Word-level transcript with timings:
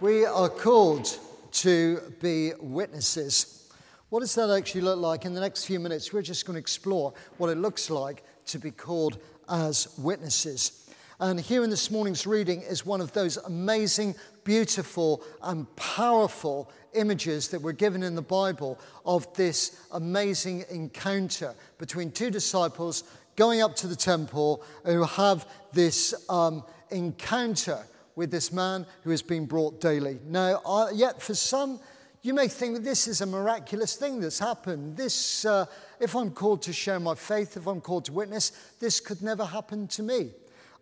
We 0.00 0.24
are 0.24 0.48
called 0.48 1.18
to 1.52 2.00
be 2.22 2.52
witnesses. 2.58 3.70
What 4.08 4.20
does 4.20 4.34
that 4.34 4.48
actually 4.48 4.80
look 4.80 4.98
like? 4.98 5.26
In 5.26 5.34
the 5.34 5.42
next 5.42 5.66
few 5.66 5.78
minutes, 5.78 6.10
we're 6.10 6.22
just 6.22 6.46
going 6.46 6.54
to 6.54 6.58
explore 6.58 7.12
what 7.36 7.50
it 7.50 7.58
looks 7.58 7.90
like 7.90 8.24
to 8.46 8.58
be 8.58 8.70
called 8.70 9.18
as 9.50 9.94
witnesses. 9.98 10.90
And 11.18 11.38
here 11.38 11.62
in 11.64 11.68
this 11.68 11.90
morning's 11.90 12.26
reading 12.26 12.62
is 12.62 12.86
one 12.86 13.02
of 13.02 13.12
those 13.12 13.36
amazing, 13.36 14.14
beautiful, 14.42 15.22
and 15.42 15.66
powerful 15.76 16.72
images 16.94 17.48
that 17.48 17.60
were 17.60 17.74
given 17.74 18.02
in 18.02 18.14
the 18.14 18.22
Bible 18.22 18.80
of 19.04 19.30
this 19.34 19.84
amazing 19.92 20.64
encounter 20.70 21.54
between 21.76 22.10
two 22.10 22.30
disciples 22.30 23.04
going 23.36 23.60
up 23.60 23.76
to 23.76 23.86
the 23.86 23.96
temple 23.96 24.64
who 24.86 25.04
have 25.04 25.46
this 25.74 26.14
um, 26.30 26.64
encounter 26.90 27.84
with 28.16 28.30
this 28.30 28.52
man 28.52 28.86
who 29.02 29.10
has 29.10 29.22
been 29.22 29.46
brought 29.46 29.80
daily. 29.80 30.18
Now, 30.26 30.60
uh, 30.64 30.88
yet 30.92 31.22
for 31.22 31.34
some, 31.34 31.80
you 32.22 32.34
may 32.34 32.48
think 32.48 32.74
that 32.74 32.84
this 32.84 33.08
is 33.08 33.20
a 33.20 33.26
miraculous 33.26 33.96
thing 33.96 34.20
that's 34.20 34.38
happened. 34.38 34.96
This, 34.96 35.44
uh, 35.44 35.66
if 36.00 36.14
I'm 36.14 36.30
called 36.30 36.62
to 36.62 36.72
share 36.72 37.00
my 37.00 37.14
faith, 37.14 37.56
if 37.56 37.66
I'm 37.66 37.80
called 37.80 38.04
to 38.06 38.12
witness, 38.12 38.52
this 38.78 39.00
could 39.00 39.22
never 39.22 39.44
happen 39.44 39.86
to 39.88 40.02
me. 40.02 40.32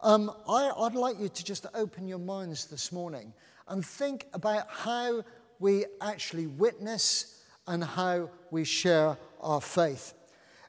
Um, 0.01 0.33
I, 0.49 0.71
I'd 0.77 0.95
like 0.95 1.21
you 1.21 1.29
to 1.29 1.45
just 1.45 1.67
open 1.75 2.07
your 2.09 2.19
minds 2.19 2.67
this 2.67 2.93
morning 2.93 3.33
and 3.69 3.85
think 3.85 4.27
about 4.33 4.67
how 4.69 5.25
we 5.59 5.87
actually 6.01 6.47
witness 6.47 7.43
and 7.67 7.85
how 7.85 8.31
we 8.51 8.65
share 8.65 9.17
our 9.41 9.61
faith. 9.61 10.15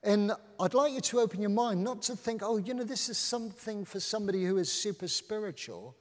And 0.03 0.31
I'd 0.59 0.73
like 0.73 0.93
you 0.93 1.01
to 1.01 1.19
open 1.19 1.41
your 1.41 1.49
mind 1.49 1.83
not 1.83 2.01
to 2.03 2.15
think, 2.15 2.41
oh, 2.43 2.57
you 2.57 2.73
know, 2.73 2.83
this 2.83 3.09
is 3.09 3.17
something 3.17 3.85
for 3.85 3.99
somebody 3.99 4.45
who 4.45 4.57
is 4.57 4.71
super 4.71 5.07
spiritual, 5.07 5.95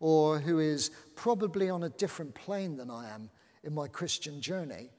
or 0.00 0.38
who 0.38 0.58
is 0.58 0.90
probably 1.14 1.70
on 1.70 1.84
a 1.84 1.88
different 1.88 2.34
plane 2.34 2.76
than 2.76 2.90
I 2.90 3.10
am 3.10 3.30
in 3.62 3.74
my 3.74 3.88
Christian 3.88 4.40
journey. 4.40 4.90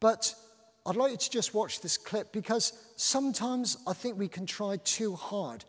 But 0.00 0.34
I'd 0.84 0.96
like 0.96 1.12
you 1.12 1.16
to 1.16 1.30
just 1.30 1.54
watch 1.54 1.80
this 1.80 1.96
clip 1.96 2.32
because 2.32 2.72
sometimes 2.96 3.76
I 3.86 3.92
think 3.92 4.18
we 4.18 4.28
can 4.28 4.46
try 4.46 4.78
too 4.84 5.14
hard. 5.14 5.64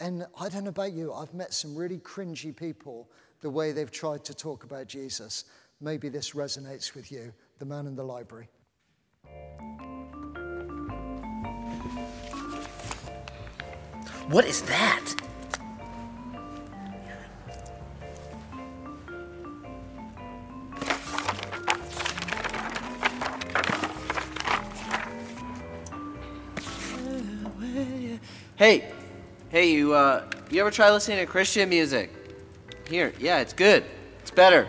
And 0.00 0.26
I 0.40 0.48
don't 0.48 0.64
know 0.64 0.70
about 0.70 0.92
you, 0.92 1.12
I've 1.12 1.34
met 1.34 1.52
some 1.52 1.76
really 1.76 1.98
cringy 1.98 2.56
people 2.56 3.10
the 3.40 3.50
way 3.50 3.72
they've 3.72 3.90
tried 3.90 4.24
to 4.24 4.34
talk 4.34 4.64
about 4.64 4.86
Jesus. 4.86 5.44
Maybe 5.80 6.08
this 6.08 6.30
resonates 6.30 6.94
with 6.94 7.12
you, 7.12 7.32
the 7.58 7.66
man 7.66 7.86
in 7.86 7.94
the 7.94 8.04
library. 8.04 8.48
What 14.28 14.46
is 14.46 14.62
that? 14.62 15.23
Hey, 28.64 28.82
hey, 29.50 29.72
you, 29.72 29.92
uh, 29.92 30.24
you 30.50 30.58
ever 30.58 30.70
try 30.70 30.90
listening 30.90 31.18
to 31.18 31.26
Christian 31.26 31.68
music? 31.68 32.10
Here, 32.88 33.12
yeah, 33.20 33.40
it's 33.40 33.52
good. 33.52 33.84
It's 34.22 34.30
better. 34.30 34.66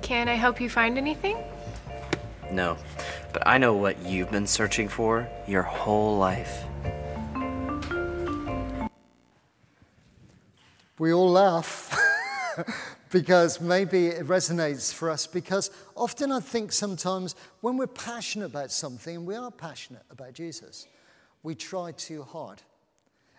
Can 0.00 0.28
I 0.28 0.34
help 0.34 0.60
you 0.60 0.70
find 0.70 0.96
anything? 0.96 1.36
No, 2.52 2.76
but 3.32 3.46
I 3.46 3.58
know 3.58 3.74
what 3.74 4.04
you've 4.04 4.30
been 4.30 4.46
searching 4.46 4.88
for 4.88 5.28
your 5.46 5.62
whole 5.62 6.18
life. 6.18 6.64
We 10.98 11.12
all 11.12 11.30
laugh 11.30 11.96
because 13.10 13.60
maybe 13.60 14.08
it 14.08 14.26
resonates 14.26 14.92
for 14.92 15.10
us. 15.10 15.26
Because 15.26 15.70
often 15.96 16.32
I 16.32 16.40
think 16.40 16.72
sometimes 16.72 17.36
when 17.60 17.76
we're 17.76 17.86
passionate 17.86 18.46
about 18.46 18.72
something, 18.72 19.24
we 19.24 19.36
are 19.36 19.50
passionate 19.50 20.02
about 20.10 20.34
Jesus, 20.34 20.88
we 21.42 21.54
try 21.54 21.92
too 21.92 22.22
hard. 22.24 22.60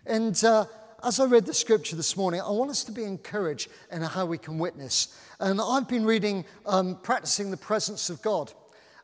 And 0.06 0.42
uh, 0.44 0.66
as 1.04 1.20
I 1.20 1.26
read 1.26 1.46
the 1.46 1.54
scripture 1.54 1.96
this 1.96 2.16
morning, 2.16 2.42
I 2.42 2.50
want 2.50 2.72
us 2.72 2.84
to 2.86 2.92
be 2.92 3.04
encouraged 3.04 3.70
in 3.92 4.02
how 4.02 4.26
we 4.26 4.38
can 4.38 4.58
witness. 4.58 5.20
And 5.40 5.60
I've 5.62 5.88
been 5.88 6.06
reading 6.06 6.46
um, 6.66 6.98
Practicing 7.04 7.52
the 7.52 7.58
Presence 7.58 8.10
of 8.10 8.22
God. 8.22 8.54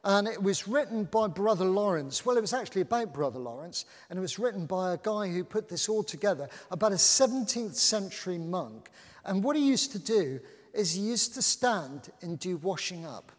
And 0.03 0.27
it 0.27 0.41
was 0.41 0.67
written 0.67 1.05
by 1.05 1.27
Brother 1.27 1.65
Lawrence. 1.65 2.25
Well, 2.25 2.37
it 2.37 2.41
was 2.41 2.53
actually 2.53 2.81
about 2.81 3.13
Brother 3.13 3.39
Lawrence, 3.39 3.85
and 4.09 4.17
it 4.17 4.21
was 4.21 4.39
written 4.39 4.65
by 4.65 4.93
a 4.93 4.97
guy 4.97 5.27
who 5.27 5.43
put 5.43 5.67
this 5.67 5.89
all 5.89 6.03
together, 6.03 6.47
about 6.71 6.91
a 6.91 6.95
17th 6.95 7.75
century 7.75 8.37
monk. 8.37 8.89
And 9.25 9.43
what 9.43 9.55
he 9.55 9.67
used 9.67 9.91
to 9.93 9.99
do 9.99 10.39
is 10.73 10.93
he 10.93 11.01
used 11.01 11.33
to 11.33 11.41
stand 11.41 12.09
and 12.21 12.39
do 12.39 12.57
washing 12.57 13.05
up. 13.05 13.31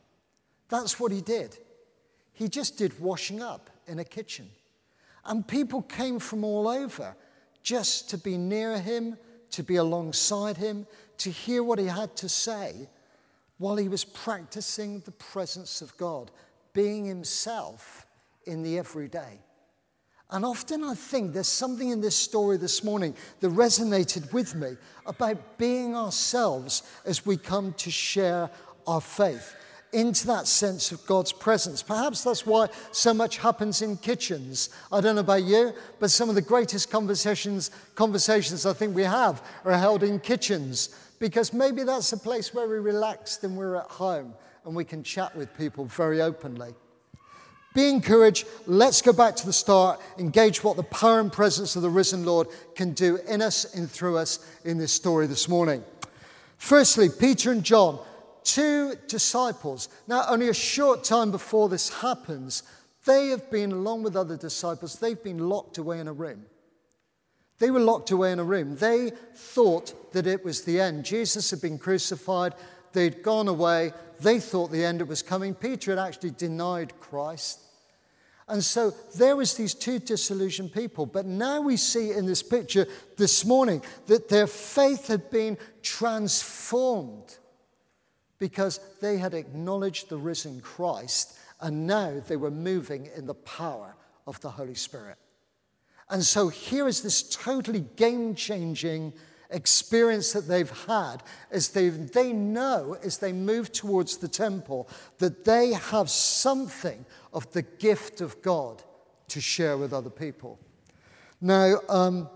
That's 0.69 1.01
what 1.01 1.13
he 1.13 1.21
did. 1.21 1.57
He 2.33 2.49
just 2.49 2.77
did 2.77 2.99
washing 3.01 3.43
up 3.43 3.71
in 3.87 3.99
a 3.99 4.05
kitchen. 4.05 4.51
And 5.25 5.47
people 5.47 5.83
came 5.83 6.19
from 6.19 6.45
all 6.45 6.69
over 6.69 7.15
just 7.63 8.11
to 8.11 8.19
be 8.19 8.37
near 8.37 8.79
him, 8.79 9.17
to 9.51 9.63
be 9.63 9.77
alongside 9.77 10.57
him, 10.57 10.87
to 11.19 11.31
hear 11.31 11.63
what 11.63 11.79
he 11.79 11.87
had 11.87 12.17
to 12.17 12.29
say 12.29 12.89
while 13.59 13.77
he 13.77 13.89
was 13.89 14.05
practicing 14.05 15.01
the 15.01 15.11
presence 15.11 15.83
of 15.83 15.97
God 15.97 16.31
being 16.78 17.05
himself 17.05 18.06
in 18.47 18.62
the 18.62 18.78
everyday. 18.78 19.41
And 20.31 20.44
often 20.44 20.84
I 20.84 20.94
think 20.94 21.33
there's 21.33 21.49
something 21.49 21.91
in 21.91 22.00
this 22.00 22.15
story 22.15 22.56
this 22.56 22.84
morning 22.84 23.16
that 23.41 23.49
resonated 23.49 24.33
with 24.33 24.55
me 24.55 24.77
about 25.05 25.59
being 25.59 25.97
ourselves 25.97 26.84
as 27.05 27.27
we 27.27 27.37
come 27.37 27.72
to 27.78 27.91
share 27.91 28.49
our 28.87 29.00
faith 29.00 29.56
into 29.93 30.28
that 30.28 30.47
sense 30.47 30.93
of 30.93 31.05
God's 31.05 31.33
presence. 31.33 31.83
Perhaps 31.83 32.22
that's 32.22 32.47
why 32.47 32.69
so 32.93 33.12
much 33.12 33.39
happens 33.39 33.83
in 33.83 33.97
kitchens. 33.97 34.71
I 34.93 35.00
don't 35.00 35.16
know 35.16 35.22
about 35.22 35.43
you, 35.43 35.72
but 35.99 36.12
some 36.12 36.28
of 36.28 36.37
the 36.37 36.43
greatest 36.43 36.93
conversations, 36.93 37.72
conversations 37.97 38.66
I 38.66 38.72
think 38.72 38.95
we 38.95 39.03
have 39.03 39.43
are 39.65 39.72
held 39.72 40.05
in 40.05 40.21
kitchens 40.21 40.91
because 41.19 41.53
maybe 41.53 41.83
that's 41.83 42.12
a 42.12 42.19
place 42.19 42.55
where 42.55 42.69
we're 42.69 42.83
relaxed 42.83 43.43
and 43.43 43.56
we're 43.56 43.75
at 43.75 43.91
home 43.91 44.33
and 44.69 44.77
we 44.77 44.84
can 44.84 45.03
chat 45.03 45.34
with 45.34 45.56
people 45.56 45.87
very 45.87 46.21
openly. 46.21 46.75
Be 47.75 47.89
encouraged. 47.89 48.47
Let's 48.67 49.01
go 49.01 49.15
back 49.15 49.34
to 49.37 49.47
the 49.47 49.53
start, 49.53 49.99
engage 50.19 50.62
what 50.62 50.77
the 50.77 50.83
power 50.83 51.21
and 51.21 51.33
presence 51.33 51.75
of 51.75 51.81
the 51.81 51.89
risen 51.89 52.25
Lord 52.25 52.49
can 52.75 52.93
do 52.93 53.17
in 53.28 53.41
us 53.41 53.75
and 53.75 53.91
through 53.91 54.19
us 54.19 54.47
in 54.65 54.77
this 54.77 54.93
story 54.93 55.27
this 55.27 55.49
morning. 55.49 55.83
Firstly, 56.59 57.09
Peter 57.09 57.51
and 57.51 57.65
John, 57.65 57.99
two 58.45 58.95
disciples. 59.07 59.89
Now, 60.07 60.25
only 60.28 60.51
a 60.51 60.55
short 60.55 61.03
time 61.03 61.31
before 61.31 61.71
this 61.71 61.89
happens, 61.89 62.62
they 63.07 63.28
have 63.28 63.51
been, 63.51 63.73
along 63.73 64.03
with 64.03 64.17
other 64.17 64.37
disciples, 64.37 64.97
they've 64.97 65.23
been 65.23 65.49
locked 65.49 65.78
away 65.78 65.99
in 65.99 66.09
a 66.09 66.12
room. 66.12 66.45
They 67.59 67.71
were 67.71 67.81
locked 67.81 68.11
away 68.11 68.33
in 68.33 68.39
a 68.39 68.45
room. 68.45 68.77
They 68.77 69.12
thought 69.34 70.12
that 70.12 70.27
it 70.27 70.45
was 70.45 70.62
the 70.62 70.81
end. 70.81 71.05
Jesus 71.05 71.51
had 71.51 71.61
been 71.61 71.78
crucified. 71.78 72.55
They'd 72.98 73.22
gone 73.22 73.47
away. 73.47 73.92
They 74.19 74.41
thought 74.41 74.72
the 74.72 74.84
end 74.84 75.06
was 75.06 75.22
coming. 75.22 75.54
Peter 75.54 75.92
had 75.92 76.00
actually 76.00 76.32
denied 76.32 76.98
Christ. 76.98 77.60
And 78.48 78.64
so 78.64 78.92
there 79.14 79.36
was 79.36 79.54
these 79.54 79.72
two 79.72 80.00
disillusioned 80.00 80.72
people. 80.72 81.06
But 81.06 81.25
now 81.25 81.60
we 81.60 81.76
see 81.76 82.10
in 82.10 82.26
this 82.26 82.42
picture 82.42 82.88
this 83.16 83.44
morning 83.44 83.82
that 84.06 84.28
their 84.28 84.48
faith 84.48 85.06
had 85.06 85.30
been 85.30 85.56
transformed 85.80 87.39
because 88.41 88.80
they 89.01 89.16
had 89.16 89.33
acknowledged 89.33 90.09
the 90.09 90.18
risen 90.18 90.60
Christ 90.60 91.39
and 91.60 91.86
now 91.86 92.21
they 92.27 92.36
were 92.36 92.51
moving 92.51 93.09
in 93.15 93.27
the 93.27 93.34
power 93.34 93.94
of 94.27 94.41
the 94.41 94.51
Holy 94.51 94.74
Spirit. 94.74 95.18
And 96.10 96.24
so 96.24 96.48
here 96.48 96.89
is 96.89 97.01
this 97.01 97.22
totally 97.22 97.84
game 97.94 98.34
changing 98.34 99.12
experience 99.50 100.33
that 100.33 100.47
they've 100.47 100.71
had 100.86 101.22
as 101.50 101.71
they, 101.71 101.89
they 101.89 102.33
know 102.33 102.97
as 103.03 103.18
they 103.18 103.33
move 103.33 103.72
towards 103.72 104.18
the 104.18 104.28
temple 104.28 104.89
that 105.18 105.45
they 105.45 105.72
have 105.72 106.10
something 106.10 107.04
of 107.33 107.50
the 107.53 107.62
gift 107.62 108.21
of 108.21 108.41
God 108.42 108.83
to 109.28 109.41
share 109.41 109.77
with 109.77 109.92
other 109.92 110.10
people. 110.10 110.59
Now, 111.41 111.77
um, 111.89 112.28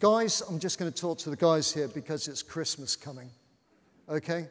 guys, 0.00 0.42
I'm 0.42 0.58
just 0.58 0.78
going 0.78 0.92
to 0.92 1.00
talk 1.00 1.18
to 1.18 1.30
the 1.30 1.36
guys 1.36 1.72
here 1.72 1.88
because 1.88 2.28
it's 2.28 2.42
Christmas 2.42 2.96
coming. 2.96 3.30
Okay? 4.08 4.48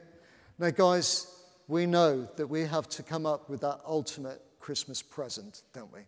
Now, 0.58 0.70
guys, 0.70 1.28
we 1.68 1.86
know 1.86 2.28
that 2.38 2.48
we 2.48 2.62
have 2.62 2.88
to 2.90 3.04
come 3.04 3.26
up 3.26 3.50
with 3.50 3.62
that 3.62 3.80
ultimate 3.86 4.42
Christmas 4.60 5.02
present, 5.02 5.64
don't 5.74 5.92
we? 5.94 6.02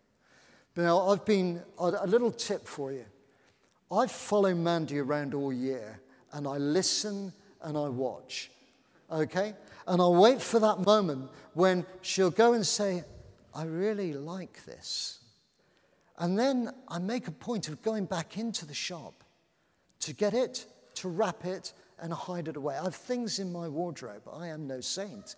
Now, 0.77 1.09
I've 1.09 1.25
been, 1.25 1.61
a 1.77 2.07
little 2.07 2.31
tip 2.31 2.67
for 2.67 2.91
you. 2.91 3.05
I 3.91 4.07
follow 4.07 4.53
Mandy 4.55 4.99
around 4.99 5.33
all 5.33 5.53
year 5.53 5.99
and 6.33 6.47
I 6.47 6.57
listen 6.57 7.31
and 7.61 7.77
I 7.77 7.89
watch. 7.89 8.51
Okay? 9.11 9.53
And 9.87 10.01
I'll 10.01 10.15
wait 10.15 10.41
for 10.41 10.59
that 10.59 10.79
moment 10.79 11.29
when 11.53 11.85
she'll 12.01 12.31
go 12.31 12.53
and 12.53 12.65
say, 12.65 13.03
I 13.53 13.63
really 13.63 14.13
like 14.13 14.65
this. 14.65 15.19
And 16.17 16.37
then 16.37 16.71
I 16.87 16.99
make 16.99 17.27
a 17.27 17.31
point 17.31 17.67
of 17.67 17.81
going 17.81 18.05
back 18.05 18.37
into 18.37 18.65
the 18.65 18.73
shop 18.73 19.23
to 20.01 20.13
get 20.13 20.33
it, 20.33 20.65
to 20.95 21.09
wrap 21.09 21.45
it, 21.45 21.73
and 21.99 22.11
hide 22.11 22.47
it 22.47 22.55
away. 22.55 22.77
I 22.77 22.83
have 22.83 22.95
things 22.95 23.39
in 23.39 23.51
my 23.51 23.67
wardrobe, 23.67 24.23
I 24.31 24.47
am 24.47 24.67
no 24.67 24.81
saint, 24.81 25.35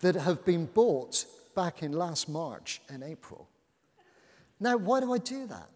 that 0.00 0.14
have 0.14 0.44
been 0.44 0.66
bought 0.66 1.24
back 1.54 1.82
in 1.82 1.92
last 1.92 2.28
March 2.28 2.80
and 2.88 3.02
April. 3.02 3.48
Now, 4.60 4.76
why 4.76 5.00
do 5.00 5.12
I 5.12 5.18
do 5.18 5.46
that? 5.46 5.68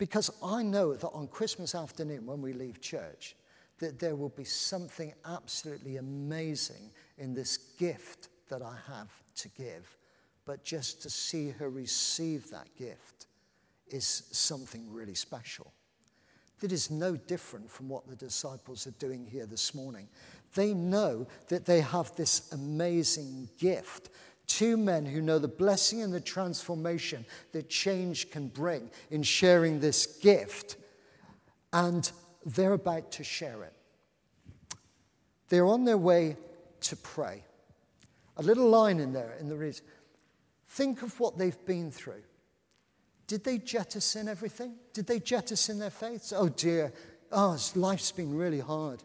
Because 0.00 0.30
I 0.42 0.62
know 0.62 0.94
that 0.94 1.10
on 1.10 1.28
Christmas 1.28 1.74
afternoon, 1.74 2.24
when 2.24 2.40
we 2.40 2.54
leave 2.54 2.80
church, 2.80 3.36
that 3.80 3.98
there 3.98 4.16
will 4.16 4.30
be 4.30 4.44
something 4.44 5.12
absolutely 5.26 5.98
amazing 5.98 6.90
in 7.18 7.34
this 7.34 7.58
gift 7.58 8.30
that 8.48 8.62
I 8.62 8.74
have 8.88 9.10
to 9.36 9.50
give. 9.50 9.98
But 10.46 10.64
just 10.64 11.02
to 11.02 11.10
see 11.10 11.50
her 11.50 11.68
receive 11.68 12.48
that 12.48 12.74
gift 12.78 13.26
is 13.88 14.06
something 14.32 14.90
really 14.90 15.14
special. 15.14 15.70
That 16.60 16.72
is 16.72 16.90
no 16.90 17.14
different 17.14 17.70
from 17.70 17.90
what 17.90 18.08
the 18.08 18.16
disciples 18.16 18.86
are 18.86 18.92
doing 18.92 19.26
here 19.26 19.44
this 19.44 19.74
morning. 19.74 20.08
They 20.54 20.72
know 20.72 21.26
that 21.48 21.66
they 21.66 21.82
have 21.82 22.16
this 22.16 22.50
amazing 22.52 23.50
gift. 23.58 24.08
Two 24.50 24.76
men 24.76 25.06
who 25.06 25.22
know 25.22 25.38
the 25.38 25.46
blessing 25.46 26.02
and 26.02 26.12
the 26.12 26.20
transformation 26.20 27.24
that 27.52 27.68
change 27.70 28.32
can 28.32 28.48
bring 28.48 28.90
in 29.08 29.22
sharing 29.22 29.78
this 29.78 30.06
gift, 30.06 30.76
and 31.72 32.10
they're 32.44 32.72
about 32.72 33.12
to 33.12 33.22
share 33.22 33.62
it. 33.62 33.72
They're 35.50 35.68
on 35.68 35.84
their 35.84 35.96
way 35.96 36.36
to 36.80 36.96
pray. 36.96 37.44
A 38.38 38.42
little 38.42 38.68
line 38.68 38.98
in 38.98 39.12
there 39.12 39.36
in 39.38 39.48
the 39.48 39.56
reason. 39.56 39.84
Think 40.66 41.02
of 41.02 41.20
what 41.20 41.38
they've 41.38 41.64
been 41.64 41.92
through. 41.92 42.24
Did 43.28 43.44
they 43.44 43.58
jettison 43.58 44.26
everything? 44.26 44.74
Did 44.92 45.06
they 45.06 45.20
jettison 45.20 45.78
their 45.78 45.90
faiths? 45.90 46.32
Oh 46.36 46.48
dear, 46.48 46.92
oh, 47.30 47.56
life's 47.76 48.10
been 48.10 48.34
really 48.34 48.58
hard. 48.58 49.00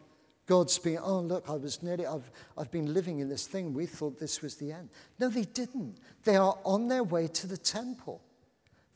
God's 0.46 0.78
been, 0.78 0.98
oh, 1.02 1.20
look, 1.20 1.48
I 1.48 1.54
was 1.54 1.82
nearly, 1.82 2.06
I've, 2.06 2.30
I've 2.56 2.70
been 2.70 2.94
living 2.94 3.18
in 3.18 3.28
this 3.28 3.46
thing. 3.46 3.74
We 3.74 3.86
thought 3.86 4.18
this 4.18 4.42
was 4.42 4.56
the 4.56 4.72
end. 4.72 4.90
No, 5.18 5.28
they 5.28 5.42
didn't. 5.42 5.98
They 6.24 6.36
are 6.36 6.56
on 6.64 6.86
their 6.86 7.02
way 7.02 7.26
to 7.28 7.46
the 7.48 7.56
temple. 7.56 8.22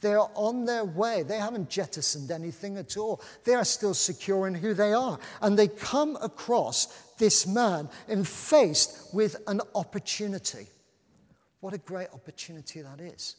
They 0.01 0.15
are 0.15 0.31
on 0.35 0.65
their 0.65 0.85
way. 0.85 1.25
They 1.25 1.39
haven't 1.39 1.69
jettisoned 1.69 2.31
anything 2.31 2.79
at 2.79 2.97
all. 2.97 3.21
They 3.45 3.55
are 3.55 3.65
still 3.65 3.95
secure 3.95 4.47
in 4.47 4.55
who 4.55 4.75
they 4.75 4.93
are. 4.93 5.19
And 5.43 5.59
they 5.59 5.69
come 5.69 6.17
across 6.23 6.87
this 7.19 7.47
man 7.47 7.89
and 8.09 8.27
faced 8.27 9.13
with 9.13 9.37
an 9.47 9.61
opportunity. 9.75 10.69
What 11.59 11.75
a 11.75 11.79
great 11.79 12.09
opportunity 12.15 12.81
that 12.81 13.01
is 13.01 13.37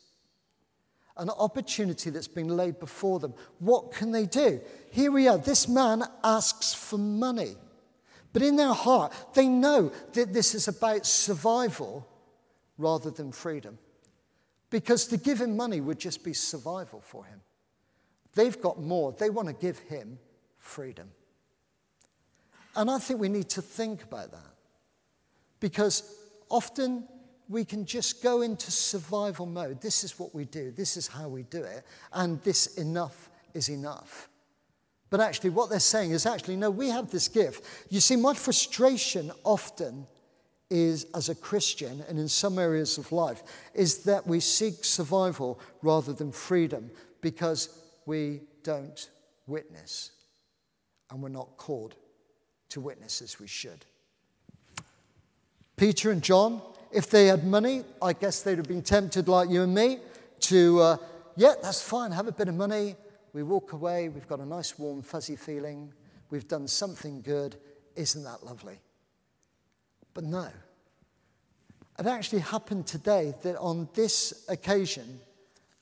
an 1.17 1.29
opportunity 1.29 2.09
that's 2.09 2.27
been 2.27 2.47
laid 2.47 2.79
before 2.79 3.19
them. 3.19 3.33
What 3.59 3.91
can 3.91 4.11
they 4.11 4.25
do? 4.25 4.61
Here 4.91 5.11
we 5.11 5.27
are. 5.27 5.37
This 5.37 5.67
man 5.67 6.03
asks 6.23 6.73
for 6.73 6.97
money. 6.97 7.55
But 8.33 8.41
in 8.41 8.55
their 8.55 8.73
heart, 8.73 9.13
they 9.33 9.47
know 9.47 9.91
that 10.13 10.33
this 10.33 10.55
is 10.55 10.67
about 10.67 11.05
survival 11.05 12.07
rather 12.77 13.11
than 13.11 13.31
freedom. 13.31 13.77
Because 14.69 15.05
to 15.07 15.17
give 15.17 15.41
him 15.41 15.57
money 15.57 15.81
would 15.81 15.99
just 15.99 16.23
be 16.23 16.33
survival 16.33 17.01
for 17.01 17.25
him. 17.25 17.41
They've 18.33 18.59
got 18.61 18.81
more. 18.81 19.11
They 19.11 19.29
want 19.29 19.49
to 19.49 19.53
give 19.53 19.79
him 19.79 20.17
freedom. 20.57 21.11
And 22.75 22.89
I 22.89 22.99
think 22.99 23.19
we 23.19 23.27
need 23.27 23.49
to 23.49 23.61
think 23.61 24.03
about 24.03 24.31
that. 24.31 24.53
Because 25.59 26.15
often 26.49 27.07
we 27.49 27.65
can 27.65 27.85
just 27.85 28.23
go 28.23 28.41
into 28.41 28.71
survival 28.71 29.45
mode. 29.45 29.81
This 29.81 30.05
is 30.05 30.17
what 30.17 30.33
we 30.33 30.45
do, 30.45 30.71
this 30.71 30.95
is 30.95 31.07
how 31.07 31.27
we 31.27 31.43
do 31.43 31.61
it, 31.61 31.83
and 32.13 32.41
this 32.43 32.77
enough 32.77 33.29
is 33.53 33.67
enough. 33.67 34.29
But 35.11 35.19
actually, 35.19 35.51
what 35.51 35.69
they're 35.69 35.79
saying 35.79 36.11
is 36.11 36.25
actually, 36.25 36.55
no, 36.55 36.71
we 36.71 36.89
have 36.89 37.11
this 37.11 37.27
gift. 37.27 37.63
You 37.89 37.99
see, 37.99 38.15
my 38.15 38.33
frustration 38.33 39.31
often 39.43 40.07
is, 40.71 41.05
as 41.13 41.29
a 41.29 41.35
Christian, 41.35 42.03
and 42.09 42.17
in 42.17 42.27
some 42.27 42.57
areas 42.57 42.97
of 42.97 43.11
life, 43.11 43.43
is 43.75 43.99
that 44.05 44.25
we 44.25 44.39
seek 44.39 44.83
survival 44.83 45.59
rather 45.83 46.13
than 46.13 46.31
freedom 46.31 46.89
because 47.21 47.77
we 48.07 48.41
don't 48.63 49.09
witness 49.45 50.11
and 51.11 51.21
we're 51.21 51.29
not 51.29 51.57
called 51.57 51.93
to 52.69 52.81
witness 52.81 53.21
as 53.21 53.39
we 53.39 53.47
should. 53.47 53.85
Peter 55.75 56.09
and 56.09 56.23
John 56.23 56.61
if 56.91 57.09
they 57.09 57.27
had 57.27 57.45
money, 57.45 57.83
I 58.01 58.13
guess 58.13 58.41
they'd 58.41 58.57
have 58.57 58.67
been 58.67 58.81
tempted, 58.81 59.27
like 59.27 59.49
you 59.49 59.63
and 59.63 59.73
me, 59.73 59.99
to, 60.41 60.79
uh, 60.79 60.97
yeah, 61.35 61.53
that's 61.61 61.81
fine, 61.81 62.11
have 62.11 62.27
a 62.27 62.31
bit 62.31 62.47
of 62.47 62.55
money. 62.55 62.95
We 63.33 63.43
walk 63.43 63.73
away, 63.73 64.09
we've 64.09 64.27
got 64.27 64.39
a 64.39 64.45
nice, 64.45 64.77
warm, 64.77 65.01
fuzzy 65.01 65.35
feeling. 65.35 65.93
We've 66.29 66.47
done 66.47 66.67
something 66.67 67.21
good. 67.21 67.55
Isn't 67.95 68.23
that 68.23 68.43
lovely? 68.43 68.79
But 70.13 70.25
no. 70.25 70.47
It 71.99 72.05
actually 72.05 72.39
happened 72.39 72.87
today 72.87 73.33
that 73.43 73.57
on 73.57 73.87
this 73.93 74.45
occasion, 74.49 75.19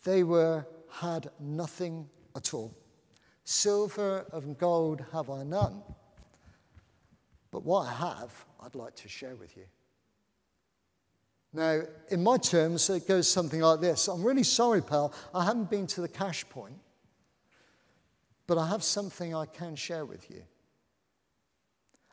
they 0.04 0.24
were, 0.24 0.66
had 0.92 1.30
nothing 1.40 2.10
at 2.36 2.54
all. 2.54 2.74
Silver 3.46 4.26
and 4.34 4.58
gold 4.58 5.04
have 5.12 5.30
I 5.30 5.44
none. 5.44 5.82
But 7.52 7.64
what 7.64 7.88
I 7.88 7.94
have, 7.94 8.46
I'd 8.62 8.76
like 8.76 8.96
to 8.98 9.08
share 9.08 9.36
with 9.36 9.56
you. 9.58 9.64
Now, 11.52 11.82
in 12.10 12.22
my 12.22 12.38
terms, 12.38 12.90
it 12.90 13.08
goes 13.08 13.28
something 13.28 13.60
like 13.60 13.80
this 13.80 14.08
I'm 14.08 14.24
really 14.24 14.44
sorry, 14.44 14.82
pal, 14.82 15.14
I 15.34 15.46
haven't 15.46 15.70
been 15.70 15.88
to 15.88 16.02
the 16.02 16.08
cash 16.08 16.48
point, 16.50 16.76
but 18.50 18.58
I 18.58 18.68
have 18.68 18.84
something 18.84 19.36
I 19.36 19.46
can 19.46 19.76
share 19.76 20.06
with 20.06 20.28
you. 20.32 20.42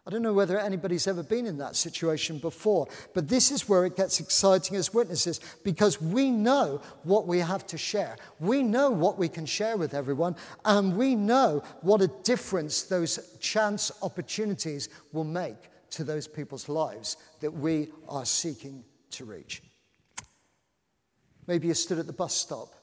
I 0.07 0.11
don't 0.11 0.21
know 0.21 0.35
whether 0.35 0.61
anybody's 0.61 1.09
ever 1.09 1.23
been 1.23 1.47
in 1.47 1.57
that 1.59 1.77
situation 1.77 2.37
before, 2.37 2.89
but 3.15 3.27
this 3.27 3.51
is 3.51 3.71
where 3.71 3.87
it 3.87 3.97
gets 3.97 4.21
exciting 4.21 4.77
as 4.77 4.93
witnesses 4.93 5.41
because 5.65 6.01
we 6.01 6.31
know 6.31 6.83
what 7.05 7.27
we 7.27 7.39
have 7.39 7.67
to 7.69 7.79
share. 7.79 8.19
We 8.39 8.63
know 8.63 8.91
what 8.91 9.17
we 9.17 9.31
can 9.31 9.47
share 9.47 9.79
with 9.79 9.95
everyone, 9.95 10.37
and 10.67 10.95
we 10.95 11.15
know 11.15 11.63
what 11.81 12.03
a 12.03 12.09
difference 12.23 12.83
those 12.83 13.35
chance 13.41 13.91
opportunities 14.03 14.91
will 15.15 15.25
make 15.25 15.71
to 15.93 16.05
those 16.05 16.29
people's 16.29 16.69
lives 16.69 17.17
that 17.41 17.51
we 17.51 17.89
are 18.11 18.27
seeking 18.27 18.85
to 19.13 19.25
reach. 19.25 19.63
Maybe 21.47 21.69
you 21.69 21.75
stood 21.75 21.99
at 21.99 22.07
the 22.07 22.13
bus 22.13 22.35
stop. 22.35 22.76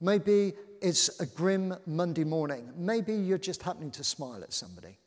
Maybe 0.00 0.52
it's 0.80 1.20
a 1.20 1.26
grim 1.26 1.74
Monday 1.86 2.24
morning. 2.24 2.70
Maybe 2.76 3.14
you're 3.14 3.38
just 3.38 3.62
happening 3.62 3.90
to 3.92 4.04
smile 4.04 4.42
at 4.42 4.52
somebody. 4.52 4.98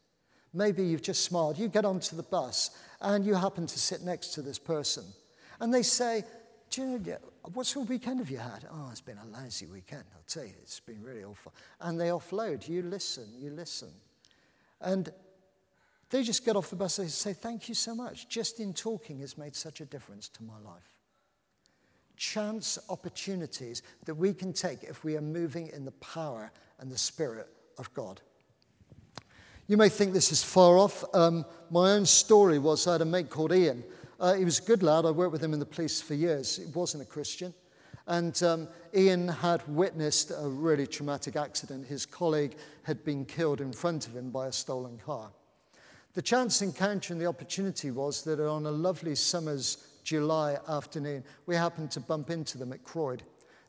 Maybe 0.53 0.84
you've 0.84 1.03
just 1.03 1.24
smiled. 1.24 1.58
You 1.58 1.67
get 1.67 1.86
onto 1.86 2.15
the 2.15 2.24
bus 2.24 2.72
and 3.01 3.25
you 3.25 3.36
happen 3.36 3.67
to 3.67 3.79
sit 3.79 4.01
next 4.01 4.29
to 4.34 4.41
this 4.41 4.58
person. 4.58 5.03
And 5.60 5.74
they 5.74 5.84
say, 5.84 6.24
Do 6.72 6.81
you 6.81 7.00
know, 7.00 7.17
what 7.53 7.65
sort 7.65 7.86
of 7.86 7.89
weekend 7.89 8.19
have 8.19 8.31
you 8.31 8.38
had? 8.38 8.65
Oh, 8.72 8.89
it's 8.91 9.01
been 9.01 9.17
a 9.17 9.25
lousy 9.25 9.67
weekend. 9.67 10.03
I'll 10.15 10.24
tell 10.27 10.43
you, 10.43 10.53
it's 10.62 10.79
been 10.79 11.03
really 11.03 11.24
awful. 11.24 11.53
And 11.81 12.00
they 12.00 12.08
offload. 12.08 12.67
You 12.67 12.81
listen, 12.81 13.25
you 13.38 13.51
listen. 13.51 13.89
And 14.81 15.12
they 16.10 16.24
just 16.24 16.43
get 16.43 16.55
off 16.55 16.69
the 16.72 16.75
bus 16.75 16.98
and 16.98 17.10
say, 17.12 17.34
Thank 17.34 17.69
you 17.69 17.75
so 17.75 17.93
much. 17.93 18.27
Just 18.27 18.60
in 18.60 18.74
talking 18.74 19.19
has 19.19 19.38
made 19.38 19.55
such 19.55 19.81
a 19.81 19.86
difference 19.86 20.29
to 20.29 20.43
my 20.43 20.58
life. 20.60 20.99
Chance 22.20 22.78
opportunities 22.90 23.82
that 24.04 24.14
we 24.14 24.34
can 24.34 24.52
take 24.52 24.84
if 24.84 25.06
we 25.06 25.16
are 25.16 25.22
moving 25.22 25.68
in 25.68 25.86
the 25.86 25.92
power 25.94 26.52
and 26.80 26.92
the 26.92 26.98
spirit 26.98 27.48
of 27.78 27.92
God. 27.94 28.20
You 29.68 29.78
may 29.78 29.88
think 29.88 30.12
this 30.12 30.32
is 30.32 30.44
far 30.44 30.78
off. 30.78 31.06
Um, 31.14 31.46
my 31.72 31.92
own 31.94 32.06
story 32.06 32.60
was 32.60 32.86
I 32.88 32.92
had 32.92 33.02
a 33.02 33.06
mate 33.06 33.30
called 33.30 33.54
Ian. 33.54 33.86
Uh, 34.20 34.34
he 34.34 34.44
was 34.44 34.60
a 34.60 34.64
good 34.64 34.84
lad. 34.84 35.06
I 35.06 35.12
worked 35.12 35.32
with 35.32 35.42
him 35.42 35.54
in 35.54 35.60
the 35.60 35.66
police 35.66 36.02
for 36.02 36.14
years. 36.14 36.58
He 36.58 36.66
wasn't 36.74 37.04
a 37.04 37.06
Christian. 37.06 37.54
And 38.06 38.44
um, 38.44 38.68
Ian 38.94 39.30
had 39.30 39.66
witnessed 39.70 40.32
a 40.38 40.50
really 40.50 40.88
traumatic 40.88 41.38
accident. 41.38 41.88
His 41.88 42.06
colleague 42.06 42.58
had 42.84 43.06
been 43.06 43.24
killed 43.24 43.62
in 43.62 43.72
front 43.72 44.08
of 44.08 44.16
him 44.18 44.30
by 44.30 44.48
a 44.48 44.52
stolen 44.52 44.98
car. 44.98 45.32
The 46.16 46.22
chance 46.22 46.62
encounter 46.62 47.14
and 47.14 47.22
the 47.22 47.28
opportunity 47.28 47.92
was 47.92 48.24
that 48.24 48.42
on 48.42 48.66
a 48.66 48.72
lovely 48.72 49.16
summer's 49.16 49.88
July 50.10 50.58
afternoon, 50.68 51.24
we 51.46 51.56
happened 51.56 51.92
to 51.92 52.00
bump 52.00 52.32
into 52.32 52.58
them 52.58 52.74
at 52.74 52.84
Croyde. 52.84 53.22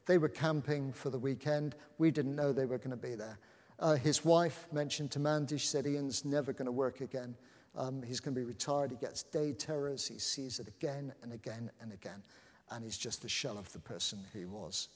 They 0.07 0.17
were 0.17 0.31
camping 0.31 0.91
for 0.91 1.11
the 1.11 1.19
weekend. 1.19 1.75
We 1.99 2.11
didn't 2.11 2.35
know 2.35 2.51
they 2.51 2.65
were 2.65 2.79
going 2.79 2.93
to 2.93 2.97
be 2.97 3.15
there. 3.15 3.39
Uh, 3.79 3.97
his 3.97 4.25
wife 4.25 4.67
mentioned 4.73 5.11
to 5.11 5.19
Mandy, 5.19 5.59
she 5.59 5.67
said, 5.67 5.87
Ian's 5.87 6.25
never 6.25 6.55
going 6.55 6.65
to 6.65 6.73
work 6.73 7.03
again. 7.03 7.35
Um, 7.77 8.03
he's 8.03 8.21
going 8.21 8.35
to 8.35 8.41
be 8.41 8.47
retired. 8.47 8.91
He 8.91 8.97
gets 8.97 9.23
day 9.23 9.53
terrors. 9.53 10.09
He 10.09 10.19
sees 10.19 10.59
it 10.61 10.67
again 10.67 11.13
and 11.23 11.35
again 11.35 11.71
and 11.83 11.93
again. 11.93 12.23
And 12.71 12.83
he's 12.83 12.97
just 12.97 13.27
a 13.27 13.29
shell 13.29 13.59
of 13.59 13.71
the 13.75 13.79
person 13.79 14.21
he 14.33 14.47
was. 14.47 14.89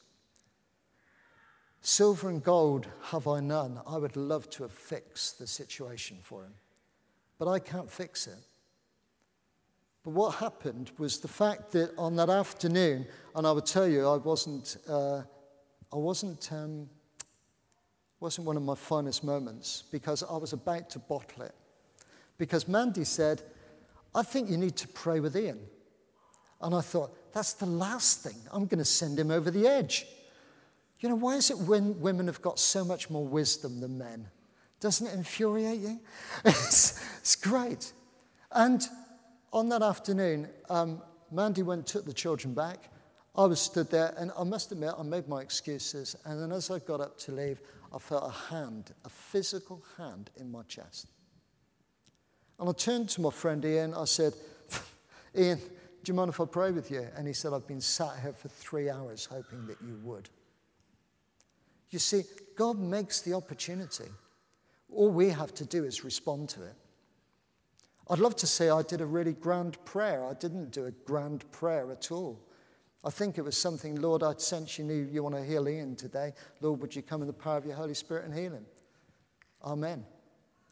Silver 1.83 2.31
and 2.31 2.43
gold 2.43 2.87
have 3.11 3.29
I 3.29 3.41
none. 3.41 3.83
I 3.87 3.99
would 3.99 4.17
love 4.17 4.49
to 4.49 4.63
have 4.63 4.73
fixed 4.73 5.39
the 5.39 5.47
situation 5.47 6.17
for 6.23 6.45
him, 6.45 6.55
but 7.39 7.49
I 7.49 7.59
can't 7.59 7.91
fix 7.91 8.29
it. 8.29 8.39
But 10.05 10.11
what 10.11 10.35
happened 10.35 10.93
was 10.99 11.19
the 11.19 11.29
fact 11.29 11.73
that 11.73 11.93
on 11.97 12.15
that 12.17 12.29
afternoon, 12.29 13.07
and 13.35 13.47
I 13.47 13.53
would 13.53 13.65
tell 13.65 13.89
you, 13.89 14.07
I 14.07 14.19
wasn't, 14.19 14.77
uh, 14.87 15.23
I 15.93 15.97
wasn't, 15.97 16.53
um, 16.53 16.91
wasn't 18.21 18.47
one 18.47 18.59
of 18.59 18.63
my 18.63 18.75
finest 18.75 19.25
moments 19.25 19.85
because 19.91 20.23
I 20.23 20.37
was 20.37 20.53
about 20.53 20.91
to 20.91 20.99
bottle 20.99 21.45
it. 21.45 21.55
Because 22.37 22.69
Mandy 22.69 23.05
said, 23.05 23.43
I 24.15 24.23
think 24.23 24.51
you 24.51 24.59
need 24.59 24.77
to 24.77 24.89
pray 24.89 25.21
with 25.21 25.37
Ian. 25.37 25.61
And 26.61 26.75
I 26.75 26.83
thought, 26.83 27.33
that's 27.33 27.55
the 27.55 27.67
last 27.67 28.23
thing. 28.23 28.37
I'm 28.53 28.67
going 28.67 28.79
to 28.79 28.85
send 28.85 29.19
him 29.19 29.31
over 29.31 29.51
the 29.51 29.67
edge. 29.67 30.07
You 31.01 31.09
know, 31.09 31.17
why 31.17 31.37
is 31.37 31.51
it 31.51 31.59
when 31.59 32.01
women 32.01 32.27
have 32.27 32.43
got 32.43 32.59
so 32.59 32.85
much 32.85 33.11
more 33.11 33.27
wisdom 33.27 33.81
than 33.81 33.99
men? 33.99 34.27
Doesn't 34.81 35.07
it 35.07 35.15
infuriate 35.15 35.81
you? 35.81 36.01
it's, 36.45 37.03
it's 37.19 37.37
great. 37.37 37.93
And 38.53 38.87
on 39.55 39.69
that 39.71 39.83
afternoon, 39.83 40.49
um, 40.69 41.01
Mandy 41.31 41.63
went 41.63 41.87
took 41.87 42.05
the 42.05 42.13
children 42.13 42.53
back. 42.53 42.91
I 43.37 43.45
was 43.45 43.61
stood 43.61 43.91
there, 43.91 44.13
and 44.19 44.31
I 44.39 44.45
must 44.45 44.71
admit, 44.73 44.95
I 44.99 45.03
made 45.03 45.29
my 45.29 45.41
excuses. 45.41 46.17
And 46.25 46.41
then 46.41 46.53
as 46.53 46.71
I 46.71 46.81
got 46.81 47.01
up 47.01 47.17
to 47.21 47.33
leave, 47.33 47.61
I 47.95 47.99
felt 47.99 48.25
a 48.25 48.53
hand, 48.53 48.93
a 49.05 49.09
physical 49.09 49.83
hand 49.97 50.31
in 50.37 50.51
my 50.51 50.63
chest. 50.65 51.07
And 52.59 52.69
I 52.69 52.73
turned 52.73 53.09
to 53.11 53.21
my 53.21 53.31
friend 53.31 53.65
Ian. 53.65 53.95
I 53.95 54.05
said, 54.05 54.35
Ian, 55.39 55.59
do 55.59 56.13
you 56.13 56.15
mind 56.15 56.31
if 56.31 56.41
I 56.41 56.45
pray 56.45 56.71
with 56.71 56.91
you? 56.91 57.07
And 57.17 57.27
he 57.27 57.33
said, 57.33 57.53
I've 57.53 57.67
been 57.67 57.81
sat 57.81 58.19
here 58.23 58.33
for 58.33 58.49
three 58.49 58.91
hours 58.91 59.25
hoping 59.25 59.67
that 59.67 59.79
you 59.81 59.99
would. 60.03 60.29
You 61.91 61.99
see, 61.99 62.23
God 62.57 62.79
makes 62.79 63.21
the 63.21 63.35
opportunity. 63.35 64.09
All 64.93 65.11
we 65.11 65.29
have 65.29 65.55
to 65.55 65.65
do 65.65 65.85
is 65.85 66.05
respond 66.05 66.49
to 66.51 66.63
it. 66.65 66.75
I'd 68.11 68.19
love 68.19 68.37
to 68.37 68.47
say 68.47 68.69
I 68.69 68.83
did 68.83 69.01
a 69.01 69.07
really 69.07 69.33
grand 69.33 69.83
prayer. 69.85 70.27
I 70.27 70.35
didn't 70.35 70.71
do 70.71 70.87
a 70.87 70.91
grand 70.91 71.51
prayer 71.53 71.91
at 71.91 72.13
all. 72.13 72.39
I 73.03 73.11
think 73.11 73.39
it 73.39 73.43
was 73.43 73.57
something, 73.57 74.01
Lord, 74.01 74.23
I 74.23 74.35
sense 74.37 74.79
you 74.79 74.85
knew 74.85 75.09
you 75.11 75.23
want 75.23 75.35
to 75.35 75.45
heal 75.45 75.69
Ian 75.69 75.95
today. 75.97 76.33
Lord, 76.61 76.81
would 76.81 76.97
you 76.97 77.03
come 77.03 77.21
in 77.21 77.27
the 77.27 77.35
power 77.35 77.59
of 77.59 77.67
your 77.67 77.77
Holy 77.77 77.95
Spirit 77.95 78.25
and 78.25 78.35
heal 78.35 78.53
him? 78.53 78.67
Amen. 79.63 80.05